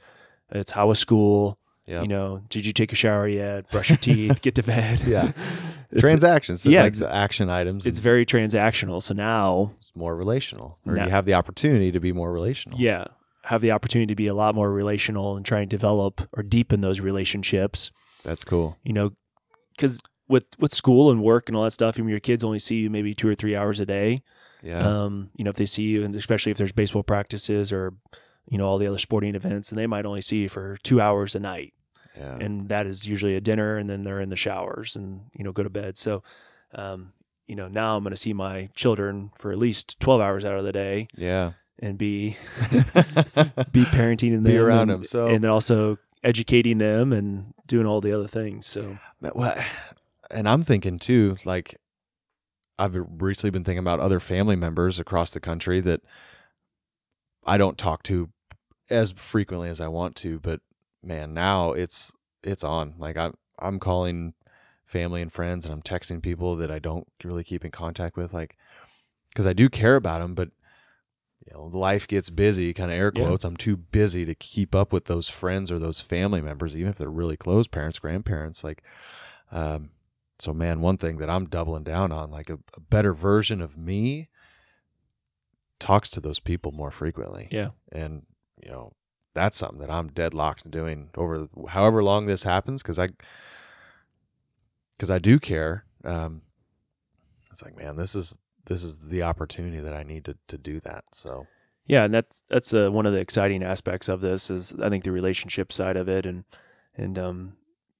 [0.49, 1.57] It's how was school?
[1.85, 2.01] Yeah.
[2.01, 3.69] You know, did you take a shower yet?
[3.71, 5.01] Brush your teeth, get to bed.
[5.05, 5.33] Yeah.
[5.91, 6.65] it's, Transactions.
[6.65, 7.85] yeah, Like action items.
[7.85, 9.03] it's very transactional.
[9.03, 12.79] So now, it's more relational, or Now- you have the opportunity to be more relational.
[12.79, 13.05] yeah,
[13.43, 16.79] have the opportunity to be a lot more relational and try and develop or deepen
[16.81, 17.91] those relationships.
[18.23, 18.77] That's cool.
[18.83, 19.11] you know,
[19.75, 22.59] because with with school and work and all that stuff, I mean, your kids only
[22.59, 24.23] see you maybe two or three hours a day.
[24.63, 24.79] Yeah.
[25.03, 27.91] Um, you know, if they see you, and especially if there's baseball practices or,
[28.49, 30.99] you know, all the other sporting events, and they might only see you for two
[31.01, 31.73] hours a night,
[32.17, 32.35] yeah.
[32.39, 35.51] and that is usually a dinner, and then they're in the showers and you know
[35.51, 35.97] go to bed.
[35.97, 36.23] So,
[36.75, 37.13] um,
[37.47, 40.57] you know, now I'm going to see my children for at least 12 hours out
[40.57, 41.53] of the day yeah.
[41.79, 42.37] and be
[43.71, 47.85] be parenting and Be around and, them, so- and then also educating them and doing
[47.85, 48.65] all the other things.
[48.67, 49.57] So what-
[50.31, 51.79] and I'm thinking too, like
[52.79, 56.01] I've recently been thinking about other family members across the country that
[57.45, 58.29] I don't talk to
[58.93, 60.61] as frequently as I want to, but
[61.03, 62.11] man, now it's
[62.43, 62.95] it's on.
[62.97, 64.33] Like I'm I'm calling
[64.85, 68.33] family and friends and I'm texting people that I don't really keep in contact with
[68.33, 68.57] like
[69.35, 70.49] cuz I do care about them, but
[71.45, 73.25] you know, life gets busy, kind of air Yeah.
[73.25, 73.43] quotes.
[73.43, 76.97] I'm too busy to keep up with those friends or those family members, even if
[76.97, 78.63] they're really close parents, grandparents.
[78.63, 78.81] Like,
[79.51, 79.89] um,
[80.39, 83.77] so man, one thing that I'm doubling down on, like a, a better version of
[83.77, 84.29] me,
[85.79, 87.47] talks to those people more frequently.
[87.51, 88.23] yeah, And
[88.63, 88.93] you know,
[89.33, 93.09] that's something that I'm deadlocked doing over however long this happens, because I,
[94.97, 95.85] because I do care.
[96.05, 96.41] Um,
[97.51, 98.33] it's like, man, this is
[98.67, 101.03] this is the opportunity that I need to to do that.
[101.13, 101.47] So
[101.87, 105.03] Yeah, and that's that's uh, one of the exciting aspects of this is I think
[105.03, 106.43] the relationship side of it, and
[106.95, 107.53] and um,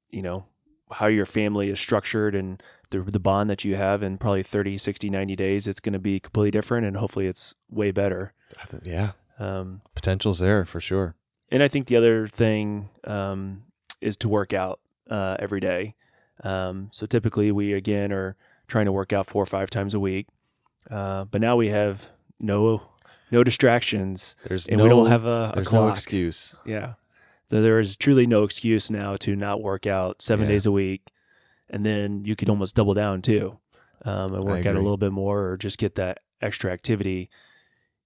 [0.09, 0.45] you know
[0.91, 4.77] how your family is structured and the the bond that you have in probably 30,
[4.77, 8.33] 60, 90 days, it's going to be completely different, and hopefully it's way better.
[8.61, 11.15] I think, yeah, Um, potential's there for sure.
[11.49, 13.63] and I think the other thing um,
[14.01, 15.95] is to work out uh, every day.
[16.43, 18.35] Um, so typically we again are
[18.67, 20.27] trying to work out four or five times a week,
[20.91, 22.01] uh, but now we have
[22.39, 22.81] no
[23.31, 26.53] no distractions, There's and no we don't have a, a there's no excuse.
[26.65, 26.93] Yeah.
[27.49, 30.51] So there is truly no excuse now to not work out seven Yeah.
[30.53, 31.01] days a week.
[31.69, 33.57] And then you could almost double down too
[34.05, 37.29] um, and work out a little bit more or just get that extra activity.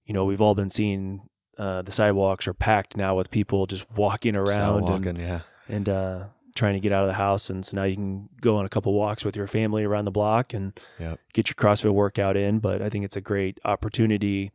[0.06, 3.84] You know, we've all been seeing uh, the sidewalks are packed now with people just
[3.96, 5.40] walking around walking, and, yeah.
[5.68, 8.56] and uh, trying to get out of the house, and so now you can go
[8.56, 11.20] on a couple walks with your family around the block and Yep.
[11.32, 12.58] get your CrossFit workout in.
[12.58, 14.52] But I think it's a great opportunity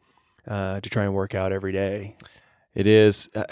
[0.47, 2.15] uh, to try and work out every day.
[2.75, 3.29] It is.
[3.35, 3.43] Uh,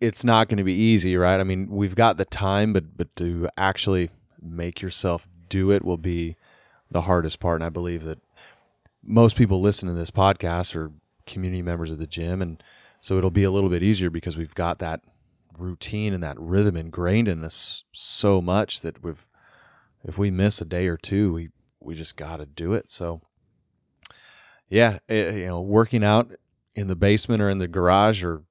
[0.00, 1.40] it's not going to be easy, right?
[1.40, 4.10] I mean, we've got the time, but but to actually
[4.42, 6.36] make yourself do it will be
[6.90, 7.60] the hardest part.
[7.60, 8.18] And I believe that
[9.02, 10.90] most people listening to this podcast are
[11.26, 12.62] community members of the gym, and
[13.00, 15.00] so it'll be a little bit easier because we've got that
[15.58, 19.24] routine and that rhythm ingrained in us so much that we've
[20.04, 22.86] if we miss a day or two, we we just got to do it.
[22.88, 23.20] So
[24.68, 26.32] yeah, eh, you know, working out
[26.74, 28.42] in the basement or in the garage or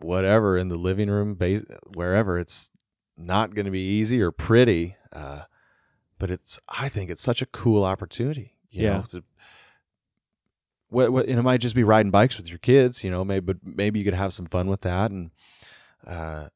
[0.00, 1.62] whatever in the living room, base,
[1.94, 2.68] wherever, it's
[3.16, 4.96] not going to be easy or pretty.
[5.12, 5.42] Uh,
[6.18, 8.56] but it's I think it's such a cool opportunity.
[8.70, 8.92] You Yeah.
[8.98, 9.22] Know, to,
[10.88, 13.44] what, what, and it might just be riding bikes with your kids, you know, maybe
[13.44, 15.30] but maybe you could have some fun with that and
[16.06, 16.48] uh,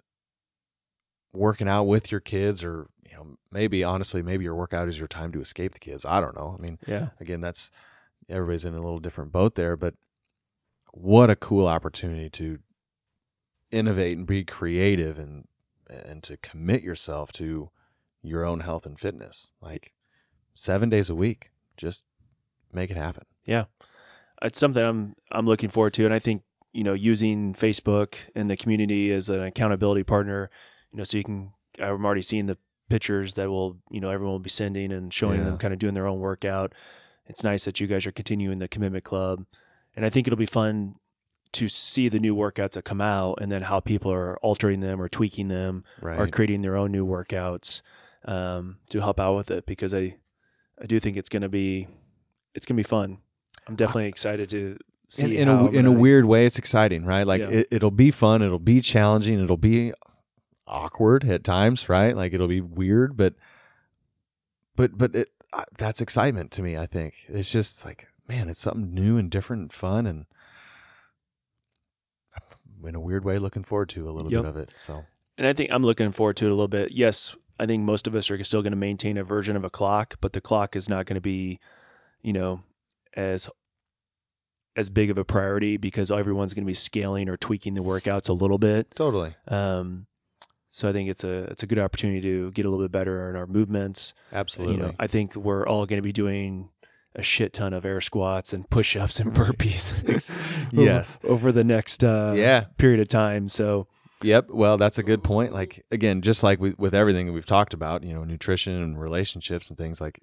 [1.32, 5.08] working out with your kids or you know maybe honestly maybe your workout is your
[5.08, 6.04] time to escape the kids.
[6.04, 6.56] I don't know.
[6.58, 7.08] I mean, Yeah.
[7.20, 7.70] again, that's
[8.28, 9.94] everybody's in a little different boat there, but
[10.92, 12.58] what a cool opportunity to
[13.70, 15.46] innovate and be creative and
[15.88, 17.70] and to commit yourself to
[18.22, 19.50] your own health and fitness.
[19.60, 19.92] Like
[20.54, 21.50] 7 days a week.
[21.76, 22.04] Just
[22.72, 23.24] make it happen.
[24.42, 28.48] It's something I'm I'm looking forward to, and I think you know using Facebook and
[28.50, 30.50] the community as an accountability partner,
[30.92, 34.32] you know, so you can I'm already seeing the pictures that will you know everyone
[34.32, 35.44] will be sending and showing Yeah.
[35.46, 36.72] them kind of doing their own workout.
[37.26, 39.44] It's nice that you guys are continuing the commitment club,
[39.94, 40.96] and I think it'll be fun
[41.52, 45.00] to see the new workouts that come out and then how people are altering them
[45.02, 46.18] or tweaking them Right.
[46.20, 47.80] or creating their own new workouts
[48.24, 50.14] um, to help out with it because I
[50.80, 51.88] I do think it's gonna be
[52.54, 53.18] it's gonna be fun.
[53.70, 54.76] I'm definitely excited to
[55.10, 57.24] see in, in a in a weird way it's exciting, right?
[57.24, 57.50] Like Yeah.
[57.50, 59.92] it, it'll be fun, it'll be challenging, it'll be
[60.66, 62.16] awkward at times, right?
[62.16, 63.34] Like it'll be weird, but
[64.74, 67.14] but but it uh, that's excitement to me, I think.
[67.28, 70.26] It's just like, man, it's something new and different and fun and
[72.84, 74.42] in a weird way looking forward to a little Yep.
[74.42, 74.70] bit of it.
[74.84, 75.04] So,
[75.38, 76.90] and I think I'm looking forward to it a little bit.
[76.90, 79.70] Yes, I think most of us are still going to maintain a version of a
[79.70, 81.60] clock, but the clock is not going to be,
[82.22, 82.62] you know,
[83.14, 83.48] as
[84.76, 88.28] as big of a priority because everyone's going to be scaling or tweaking the workouts
[88.28, 88.94] a little bit.
[88.94, 89.34] totally.
[89.48, 90.06] Um,
[90.72, 93.28] so I think it's a it's a good opportunity to get a little bit better
[93.28, 94.14] in our movements.
[94.32, 94.76] Absolutely.
[94.76, 96.68] You know, I think we're all going to be doing
[97.16, 99.92] a shit ton of air squats and push-ups and burpees.
[100.72, 101.18] Yes.
[101.24, 102.66] over the next uh, yeah.
[102.78, 103.48] period of time.
[103.48, 103.88] So
[104.22, 104.50] Yep.
[104.50, 105.52] Well, that's a good point.
[105.52, 109.00] Like again, just like with, with everything that we've talked about, you know, nutrition and
[109.00, 110.20] relationships and things like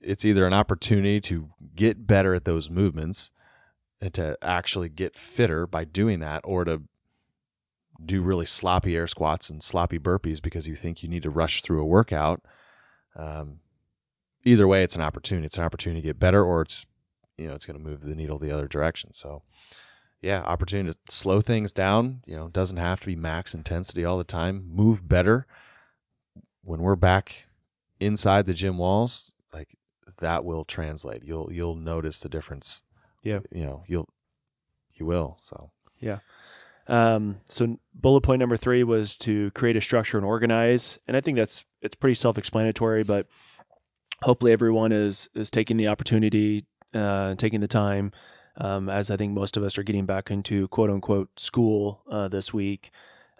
[0.00, 3.30] it's either an opportunity to get better at those movements
[4.10, 6.82] to actually get fitter by doing that or to
[8.04, 11.62] do really sloppy air squats and sloppy burpees because you think you need to rush
[11.62, 12.42] through a workout.
[13.16, 13.60] Um,
[14.44, 15.46] either way, it's an opportunity.
[15.46, 16.84] It's an opportunity to get better or it's,
[17.36, 19.10] you know, it's going to move the needle the other direction.
[19.14, 19.42] So,
[20.20, 22.22] yeah, opportunity to slow things down.
[22.26, 24.68] You know, doesn't have to be max intensity all the time.
[24.72, 25.46] Move better.
[26.64, 27.32] When we're back
[27.98, 29.68] inside the gym walls, like
[30.20, 31.24] that will translate.
[31.24, 32.82] You'll you'll notice the difference.
[33.22, 33.40] Yeah.
[33.50, 34.08] You know, you'll
[34.94, 35.38] you will.
[35.48, 36.18] So yeah.
[36.88, 41.20] Um, so bullet point number three was to create a structure and organize, and I
[41.20, 43.04] think that's it's pretty self-explanatory.
[43.04, 43.26] But
[44.22, 48.12] hopefully, everyone is is taking the opportunity, uh, taking the time,
[48.60, 52.28] um, as I think most of us are getting back into quote unquote school uh,
[52.28, 52.90] this week,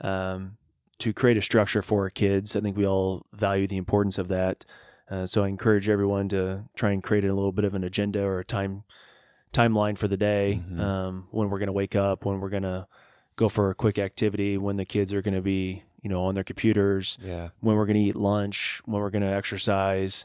[0.00, 0.56] um,
[1.00, 2.54] to create a structure for our kids.
[2.54, 4.64] I think we all value the importance of that.
[5.10, 8.22] Uh, so I encourage everyone to try and create a little bit of an agenda
[8.22, 8.84] or a time
[9.52, 10.80] timeline for the day Mhm.
[10.80, 12.86] um, when we're going to wake up, when we're going to
[13.36, 16.34] go for a quick activity, when the kids are going to be, you know, on
[16.34, 20.24] their computers, yeah, when we're going to eat lunch, when we're going to exercise,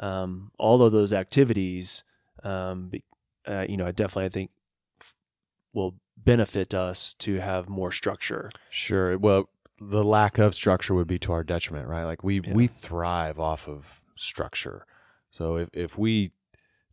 [0.00, 2.02] um, all of those activities,
[2.42, 2.90] um,
[3.48, 4.50] uh, you know, I definitely I think
[5.00, 5.14] f-
[5.72, 8.50] will benefit us to have more structure.
[8.70, 9.16] sure.
[9.18, 9.48] Well,
[9.80, 12.04] the lack of structure would be to our detriment, right?
[12.04, 12.54] Like we Yeah.
[12.54, 13.84] we thrive off of
[14.16, 14.86] structure.
[15.30, 16.32] So if if we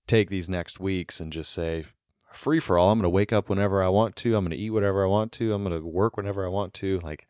[0.09, 1.85] take these next weeks and just say
[2.33, 4.63] free for all, I'm going to wake up whenever I want to, I'm going to
[4.63, 7.27] eat whatever I want to, I'm going to work whenever I want to, like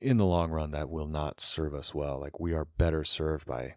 [0.00, 2.20] in the long run that will not serve us well.
[2.20, 3.74] Like we are better served by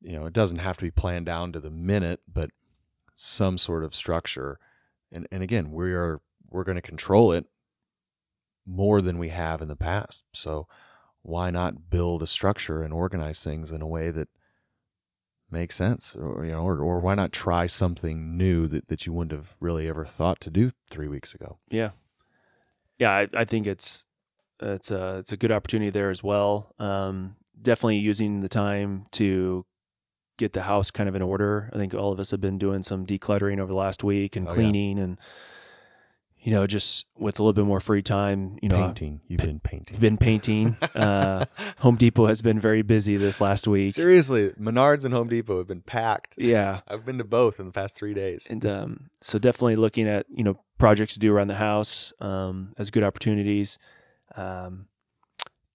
[0.00, 2.50] you know, it doesn't have to be planned down to the minute, but
[3.14, 4.58] some sort of structure.
[5.12, 7.46] And and again, we are we're going to control it
[8.66, 10.24] more than we have in the past.
[10.32, 10.66] So
[11.22, 14.28] why not build a structure and organize things in a way that
[15.52, 19.12] makes sense or you know or, or why not try something new that, that you
[19.12, 21.90] wouldn't have really ever thought to do three weeks ago Yeah,
[22.98, 24.04] yeah, I, I think it's
[24.60, 26.74] it's a it's a good opportunity there as well.
[26.78, 29.64] Um, definitely using the time to
[30.38, 31.70] get the house kind of in order.
[31.72, 34.46] I think all of us have been doing some decluttering over the last week and
[34.48, 34.56] Oh, yeah.
[34.56, 35.18] cleaning and
[36.42, 38.58] you know just with a little bit more free time.
[38.62, 39.20] You know, painting.
[39.28, 39.98] You've been painting.
[39.98, 40.76] Been painting.
[40.94, 41.46] uh,
[41.78, 43.94] Home Depot has been very busy this last week.
[43.94, 46.34] Seriously, Menards and Home Depot have been packed.
[46.36, 48.44] Yeah, I've been to both in the past three days.
[48.48, 52.74] and um, so definitely looking at you know projects to do around the house um,
[52.78, 53.78] as good opportunities.
[54.36, 54.86] Um,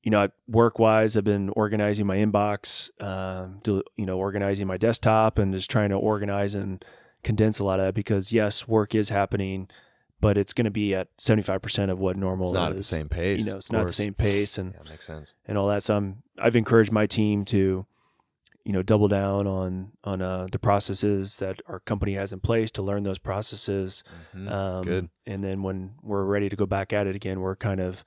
[0.06, 4.78] you know, work wise, I've been organizing my inbox, um, do, you know, organizing my
[4.78, 6.86] desktop, and just trying to organize and
[7.24, 9.68] condense a lot of that because yes, work is happening,
[10.26, 12.52] but it's going to be at seventy five percent of what normal is.
[12.52, 13.40] It's not at the same pace.
[13.40, 15.36] You know, it's not the same pace, and Yeah, makes sense.
[15.48, 15.84] and all that.
[15.84, 17.86] So I'm I've encouraged my team to,
[18.64, 22.72] you know, double down on on uh, the processes that our company has in place
[22.72, 24.04] to learn those processes.
[24.36, 24.52] Mhm.
[24.52, 25.10] Um, Good.
[25.28, 28.04] And then when we're ready to go back at it again, we're kind of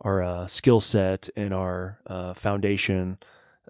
[0.00, 3.18] our uh, skill set and our uh, foundation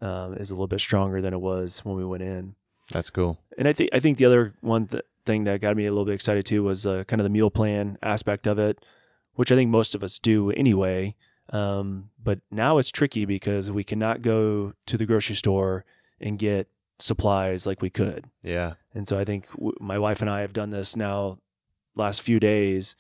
[0.01, 2.55] um, is a little bit stronger than it was when we went in.
[2.93, 3.39] That's cool.
[3.59, 6.05] And I think I think the other one th- thing that got me a little
[6.05, 8.79] bit excited too was uh, kind of the meal plan aspect of it,
[9.35, 11.15] which I think most of us do anyway.
[11.51, 15.85] Um, but now it's tricky because we cannot go to the grocery store
[16.21, 18.27] and get supplies like we could.
[18.43, 18.75] Yeah.
[18.95, 21.39] And so I think w- my wife and I have done this now
[21.97, 22.95] last few days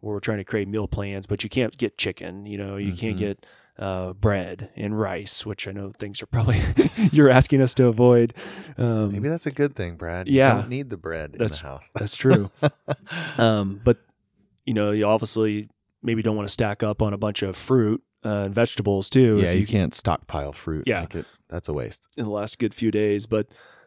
[0.00, 2.94] where we're trying to create meal plans, but you can't get chicken, you know, you
[2.96, 3.20] can't Mhm.
[3.20, 3.46] get
[3.78, 6.62] uh, bread and rice, which I know things are probably
[7.12, 8.34] you're asking us to avoid.
[8.78, 10.28] Um, Maybe that's a good thing, Brad.
[10.28, 10.54] yeah.
[10.56, 11.84] You don't need the bread in the house.
[11.94, 12.50] that's true.
[13.38, 13.98] um, but
[14.64, 15.68] you know, you obviously
[16.02, 19.38] maybe don't want to stack up on a bunch of fruit uh, and vegetables too.
[19.38, 20.84] if yeah, you can't stockpile fruit.
[20.86, 21.00] Yeah.
[21.00, 22.00] Like it, that's a waste.
[22.16, 23.46] in the last good few days, but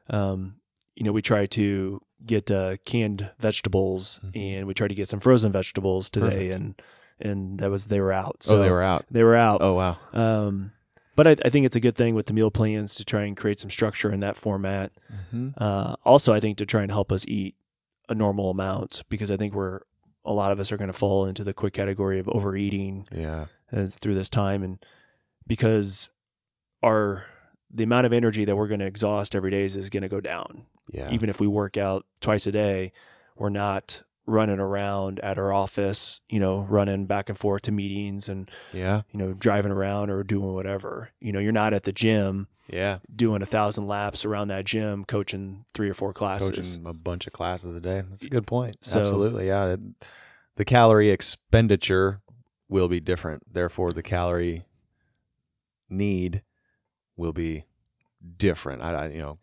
[0.09, 0.55] um,
[0.95, 4.35] you know, we try to get uh, canned vegetables Mhm.
[4.59, 6.53] and we try to get some frozen vegetables today, Perfect.
[6.53, 6.81] and
[7.19, 8.37] and that was they were out.
[8.41, 9.05] So oh, they were out.
[9.11, 9.61] they were out.
[9.61, 9.97] Oh, wow.
[10.13, 10.71] Um,
[11.15, 13.37] but I, I think it's a good thing with the meal plans to try and
[13.37, 14.91] create some structure in that format.
[15.31, 17.55] hmm Uh, also, I think to try and help us eat
[18.09, 19.79] a normal amount because I think we're
[20.25, 23.45] a lot of us are going to fall into the quick category of overeating Yeah.
[23.71, 24.79] uh, through this time, and
[25.47, 26.09] because
[26.83, 27.25] our
[27.73, 30.09] the amount of energy that we're going to exhaust every day is, is going to
[30.09, 30.63] go down.
[30.91, 31.11] Yeah.
[31.11, 32.93] Even if we work out twice a day,
[33.35, 38.27] we're not running around at our office, you know, running back and forth to meetings
[38.27, 39.01] and yeah.
[39.11, 41.09] you know driving around or doing whatever.
[41.19, 42.99] You know, you're not at the gym Yeah.
[43.15, 46.49] doing a thousand laps around that gym, coaching three or four classes.
[46.49, 48.03] Coaching a bunch of classes a day.
[48.09, 48.77] That's a good point.
[48.81, 49.47] So- Absolutely.
[49.47, 49.75] Yeah.
[50.57, 52.21] The calorie expenditure
[52.69, 53.43] will be different.
[53.51, 54.65] Therefore, the calorie
[55.89, 56.41] need
[57.17, 57.65] will be
[58.37, 58.81] different.
[58.81, 59.37] I, I you know,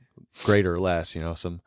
[0.44, 1.14] greater or less.
[1.14, 1.60] You know, some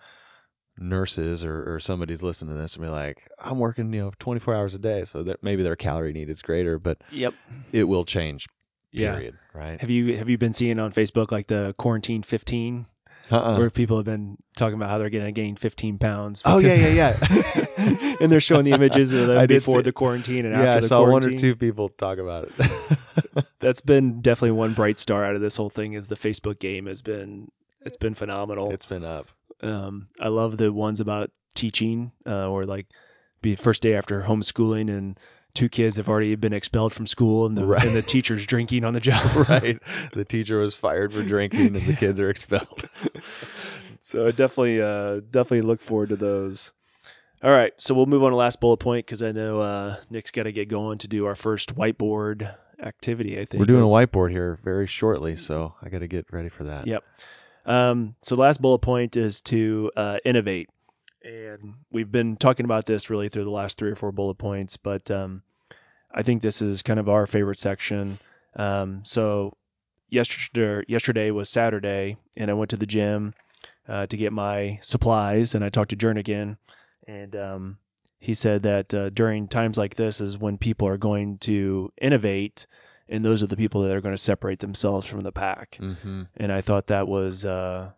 [0.78, 4.56] nurses or, or somebody's listening to this and be like, I'm working, you know, 24
[4.56, 7.34] hours a day, so that maybe their calorie need is greater, but Yep.
[7.72, 8.46] it will change.
[8.92, 9.14] Yeah.
[9.14, 9.36] Period.
[9.54, 9.80] Right.
[9.82, 12.86] Have you have you been seeing on Facebook like the quarantine 15,
[13.30, 13.58] Uh-uh.
[13.58, 16.42] where people have been talking about how they're going to gain 15 pounds?
[16.46, 18.16] Oh, yeah, yeah, yeah.
[18.22, 20.82] and they're showing the images of them I before the quarantine and yeah, I after
[20.82, 23.46] the saw one or two people talk about it.
[23.60, 25.94] That's been definitely one bright star out of this whole thing.
[25.94, 27.50] Is the Facebook game has been
[27.82, 28.72] it's been phenomenal.
[28.72, 29.28] it's been up.
[29.64, 32.88] Um, I love the ones about teaching, uh, or like
[33.42, 35.20] be first day after homeschooling and
[35.54, 37.88] two kids have already been expelled from school and the Right.
[37.88, 39.48] and the teacher's drinking on the job.
[39.48, 39.80] right.
[40.14, 42.90] The teacher was fired for drinking, and the kids are expelled.
[44.02, 46.72] so I definitely uh, definitely look forward to those.
[47.44, 50.32] All right, so we'll move on to last bullet point because I know uh, Nick's
[50.32, 53.36] got to get going to do our first whiteboard activity.
[53.36, 56.50] I think We're doing a whiteboard here very shortly, so I got to get ready
[56.50, 56.88] for that.
[56.88, 57.04] Yep.
[57.66, 60.70] Um, so the last bullet point is to uh, innovate,
[61.24, 64.78] and we've been talking about this really through the last three or four bullet points,
[64.78, 65.42] but um,
[66.14, 68.20] I think this is kind of our favorite section.
[68.56, 69.58] Um, so
[70.10, 73.34] yesterday, yesterday was Saturday, and I went to the gym
[73.90, 76.58] uh, to get my supplies, and I talked to Jernigan,
[77.08, 77.78] and um,
[78.20, 82.66] he said that uh, during times like this is when people are going to innovate,
[83.10, 86.24] and those are the people that are going to separate themselves from the pack Mm-hmm.
[86.38, 87.92] and I thought that was uh,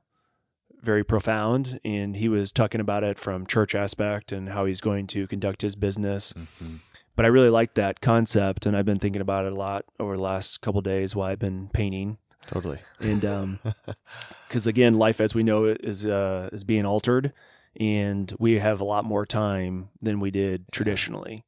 [0.83, 1.79] very profound.
[1.83, 5.61] And he was talking about it from church aspect and how he's going to conduct
[5.61, 6.33] his business.
[6.35, 6.75] Mm-hmm.
[7.15, 10.15] But I really liked that concept, and I've been thinking about it a lot over
[10.15, 12.19] the last couple days while I've been painting.
[12.47, 12.79] Totally.
[12.99, 13.59] And um,
[14.47, 17.33] because again, life as we know it is uh, is being altered,
[17.79, 21.43] and we have a lot more time than we did traditionally.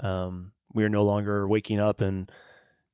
[0.00, 2.30] Um, we are no longer waking up and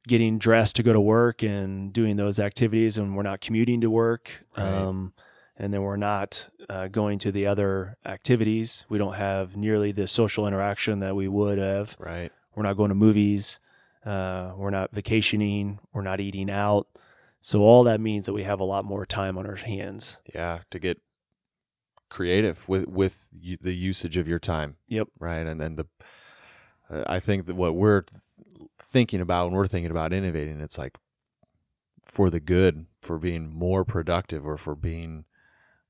[0.09, 3.91] getting dressed to go to work and doing those activities, and we're not commuting to
[3.91, 4.31] work.
[4.57, 4.67] Right.
[4.67, 5.13] Um,
[5.57, 8.85] and then we're not uh, going to the other activities.
[8.89, 12.31] We don't have nearly the social interaction that we would have right.
[12.55, 13.59] we're not going to movies.
[14.07, 15.81] Uh, we're not vacationing.
[15.93, 16.87] We're not eating out.
[17.41, 20.17] So all that means that we have a lot more time on our hands.
[20.35, 21.01] Yeah, to get
[22.09, 24.77] creative with with the usage of your time.
[24.89, 25.09] Yep.
[25.19, 25.87] Right, and then the
[26.91, 28.05] uh, I think that what we're
[28.93, 30.97] thinking about when we're thinking about innovating, it's like
[32.13, 35.25] for the good, for being more productive, or for being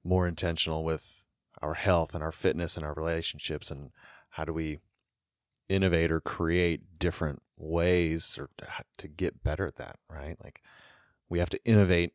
[0.04, 1.02] more intentional with
[1.62, 3.90] our health and our fitness and our relationships, and
[4.30, 4.78] how do we
[5.68, 8.48] innovate or create different ways or
[8.96, 10.36] to, get better at that, right?
[10.42, 10.62] Like
[11.28, 12.14] we have to innovate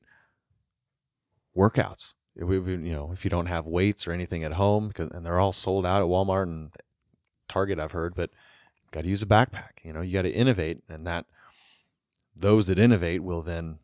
[1.56, 2.14] workouts.
[2.36, 5.26] If we- you know, if you don't have weights or anything at home, because and
[5.26, 6.72] they're all sold out at Walmart and
[7.48, 8.32] Target, I've heard, but
[8.94, 9.72] got to use a backpack.
[9.84, 11.26] You know, you got to innovate, and that
[12.36, 13.80] those that innovate will then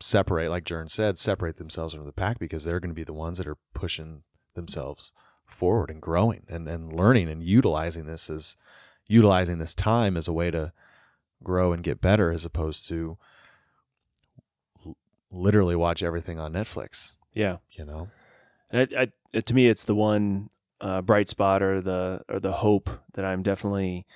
[0.00, 3.12] separate, like Jern said, separate themselves from the pack because they're going to be the
[3.12, 4.22] ones that are pushing
[4.54, 5.10] themselves
[5.46, 8.54] forward and growing and, and learning and utilizing this as
[9.08, 10.72] utilizing this time as a way to
[11.42, 13.16] grow and get better as opposed to
[14.84, 14.96] l-
[15.32, 17.56] literally watch everything on Netflix, Yeah.
[17.72, 18.08] you know?
[18.70, 20.50] And I, I, to me, it's the one
[20.80, 24.06] uh, bright spot or the or the hope that I'm definitely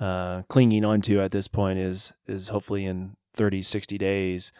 [0.00, 4.52] uh, clinging onto at this point is is hopefully in 30, 60 days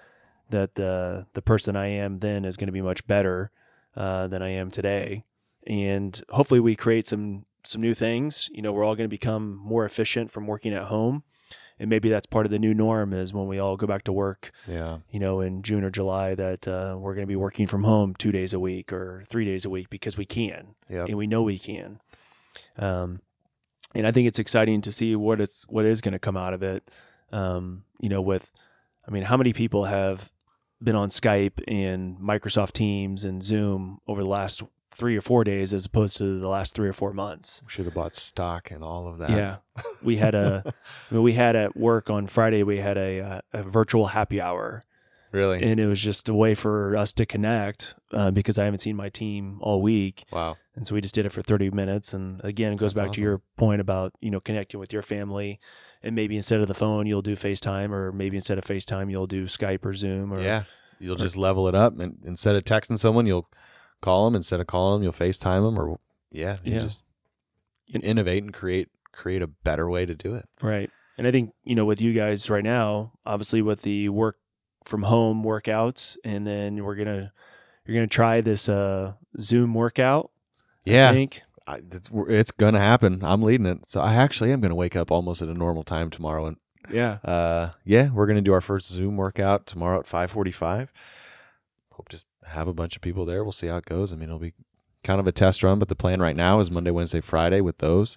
[0.50, 3.50] that the the person I am then is going to be much better
[3.96, 5.24] uh, than I am today,
[5.66, 8.48] and hopefully we create some some new things.
[8.52, 11.22] You know, we're all going to become more efficient from working at home,
[11.78, 14.12] and maybe that's part of the new norm is when we all go back to
[14.12, 14.98] work Yeah.
[15.10, 18.14] you know, in June or July that uh, we're going to be working from home
[18.18, 21.04] two days a week or three days a week because we can Yeah.
[21.04, 22.00] and we know we can.
[22.78, 23.20] Um,
[23.94, 26.54] and I think it's exciting to see what it's what is going to come out
[26.54, 26.88] of it.
[27.32, 28.50] Um, you know, with
[29.06, 30.30] I mean, how many people have
[30.82, 34.62] been on Skype and Microsoft Teams and Zoom over the last
[34.98, 37.60] three or four days as opposed to the last three or four months?
[37.62, 39.30] We should have bought stock and all of that.
[39.30, 39.56] Yeah,
[40.02, 40.72] we had a I
[41.14, 44.84] mean, we had at work on Friday we had a uh, a virtual happy hour
[45.34, 45.62] really?
[45.62, 48.96] and it was just a way for us to connect uh, because I haven't seen
[48.96, 50.56] my team all week, wow.
[50.76, 52.14] and so we just did it for 30 minutes.
[52.14, 55.02] And again, it goes That's back to your point about you know connecting with your
[55.02, 55.60] family,
[56.02, 59.26] and maybe instead of the phone you'll do FaceTime, or maybe instead of FaceTime you'll
[59.26, 60.32] do Skype or Zoom.
[60.32, 60.64] Or, yeah.
[61.00, 63.48] You'll or- just level it up and instead of texting someone, you'll
[64.04, 64.34] call them.
[64.36, 65.98] Instead of calling them, you'll FaceTime them or
[66.30, 66.80] yeah, you Yeah.
[66.82, 67.02] just
[67.86, 70.48] you innovate and create create a better way to do it.
[70.62, 70.90] right.
[71.16, 74.36] And I think you know with you guys right now, obviously with the work
[74.86, 77.32] from home workouts, and then we're gonna
[77.86, 80.30] you're gonna try this uh, Zoom workout.
[80.86, 81.12] I Yeah.
[81.12, 81.42] think.
[81.66, 83.20] I, it's, it's gonna happen.
[83.24, 83.78] I'm leading it.
[83.88, 86.56] So I actually am gonna wake up almost at a normal time tomorrow and
[86.90, 87.18] Yeah.
[87.24, 90.88] Uh, yeah, we're gonna do our first Zoom workout tomorrow at 5:45.
[92.44, 93.42] To have a bunch of people there.
[93.42, 94.12] We'll see how it goes.
[94.12, 94.54] I mean, it'll be
[95.02, 97.78] kind of a test run, but the plan right now is Monday, Wednesday, Friday with
[97.78, 98.16] those.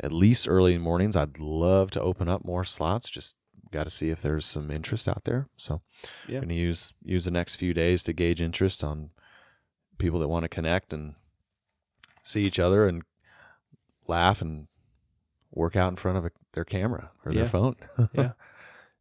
[0.00, 1.16] At least early mornings.
[1.16, 3.08] I'd love to open up more slots.
[3.10, 3.34] Just
[3.72, 5.48] got to see if there's some interest out there.
[5.56, 5.82] So,
[6.28, 6.40] Yeah.
[6.40, 9.10] gonna use use the next few days to gauge interest on
[9.98, 11.14] people that want to connect and
[12.22, 13.02] see each other and
[14.06, 14.68] laugh and
[15.50, 17.42] work out in front of a, their camera or Yeah.
[17.42, 17.76] their phone.
[18.14, 18.32] Yeah.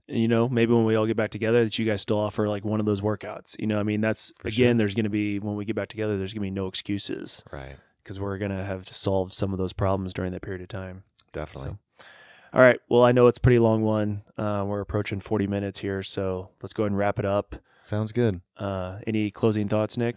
[0.07, 2.63] You know, maybe when we all get back together, that you guys still offer like
[2.63, 3.55] one of those workouts.
[3.59, 4.77] You know, I mean, that's For again, sure.
[4.77, 7.43] there's going to be when we get back together, there's going to be no excuses
[7.51, 7.75] right.
[8.03, 11.03] because we're going to have solved some of those problems during that period of time.
[11.33, 11.71] Definitely.
[11.71, 12.05] So,
[12.53, 12.79] all right.
[12.89, 14.23] Well, I know it's a pretty long one.
[14.37, 17.55] Uh, we're approaching 40 minutes here, so let's go ahead and wrap it up.
[17.89, 18.39] Sounds good.
[18.57, 20.15] Uh, any closing thoughts, Nick?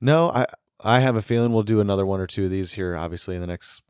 [0.00, 0.46] No, I
[0.80, 3.40] I have a feeling we'll do another one or two of these here, obviously in
[3.40, 3.82] the next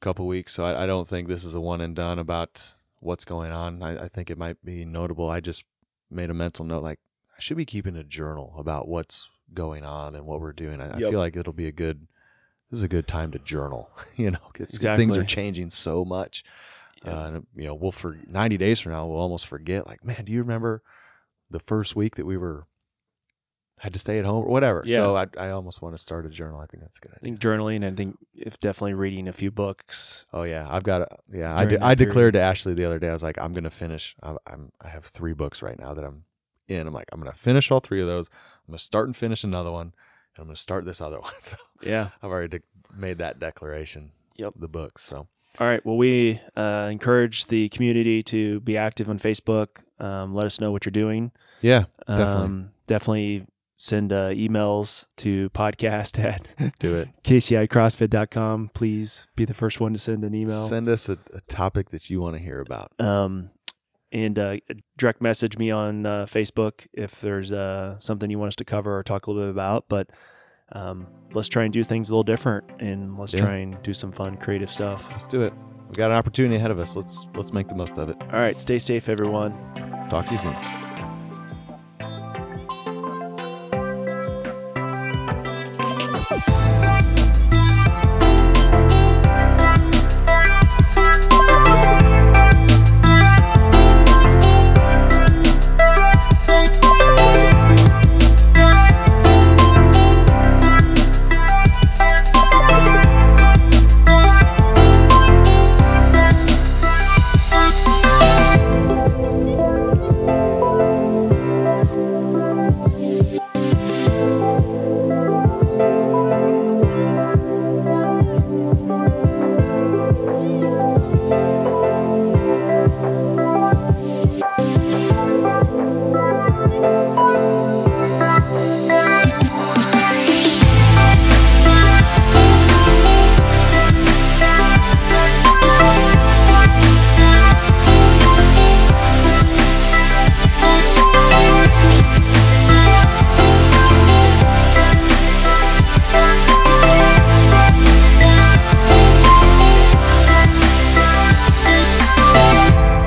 [0.00, 0.54] couple weeks.
[0.54, 2.60] So I, I don't think this is a one and done about
[3.00, 3.82] what's going on.
[3.82, 5.28] I, I think it might be notable.
[5.30, 5.64] I just
[6.10, 6.98] made a mental note like
[7.36, 10.80] I should be keeping a journal about what's going on and what we're doing.
[10.80, 12.06] I, I feel like it'll be a good.
[12.70, 13.90] This is a good time to journal.
[14.16, 16.42] You know, 'cause things are changing so much.
[17.04, 17.12] Yeah.
[17.12, 19.86] Uh, and, you know, we'll for 90 days from now, we'll almost forget.
[19.86, 20.82] Like, man, do you remember
[21.50, 22.64] the first week that we were
[23.78, 24.82] had to stay at home or whatever?
[24.86, 24.96] Yeah.
[24.98, 26.60] So I, I almost want to start a journal.
[26.60, 27.84] I think that's a good I think journaling.
[27.90, 30.24] I think if definitely reading a few books.
[30.32, 31.02] Oh yeah, I've got.
[31.02, 33.08] A, yeah, I, de- I declared to Ashley the other day.
[33.08, 34.16] I was like, I'm gonna finish.
[34.22, 36.24] I'm, I'm I have three books right now that I'm
[36.68, 36.86] in.
[36.86, 38.26] I'm like, I'm gonna finish all three of those.
[38.66, 39.92] I'm gonna start and finish another one,
[40.34, 41.32] and I'm gonna start this other one.
[41.42, 42.10] So Yeah.
[42.22, 42.64] I've already de-
[42.98, 44.10] made that declaration.
[44.36, 44.54] Yep.
[44.58, 45.04] The books.
[45.06, 45.26] So
[45.60, 45.84] All right.
[45.84, 49.68] Well, we uh, encourage the community to be active on Facebook.
[49.98, 51.30] Um, let us know what you're doing.
[51.62, 52.24] yeah, Definitely.
[52.44, 53.46] Um, definitely
[53.78, 56.46] send uh, emails to podcast at
[56.78, 57.08] do it.
[57.24, 58.70] kcicrossfit.com.
[58.74, 60.68] Please be the first one to send an email.
[60.68, 62.92] Send us a, a topic that you want to hear about.
[63.00, 63.50] um,
[64.12, 64.54] and uh,
[64.96, 68.96] direct message me on uh, Facebook if there's uh, something you want us to cover
[68.96, 69.86] or talk a little bit about.
[69.88, 70.08] But
[70.72, 73.40] um, let's try and do things a little different and let's Yeah.
[73.40, 75.02] try and do some fun, creative stuff.
[75.10, 75.52] Let's do it.
[75.90, 76.94] we got an opportunity ahead of us.
[76.96, 78.16] Let's let's make the most of it.
[78.22, 79.52] All right, stay safe, everyone.
[80.08, 80.85] Talk to you soon.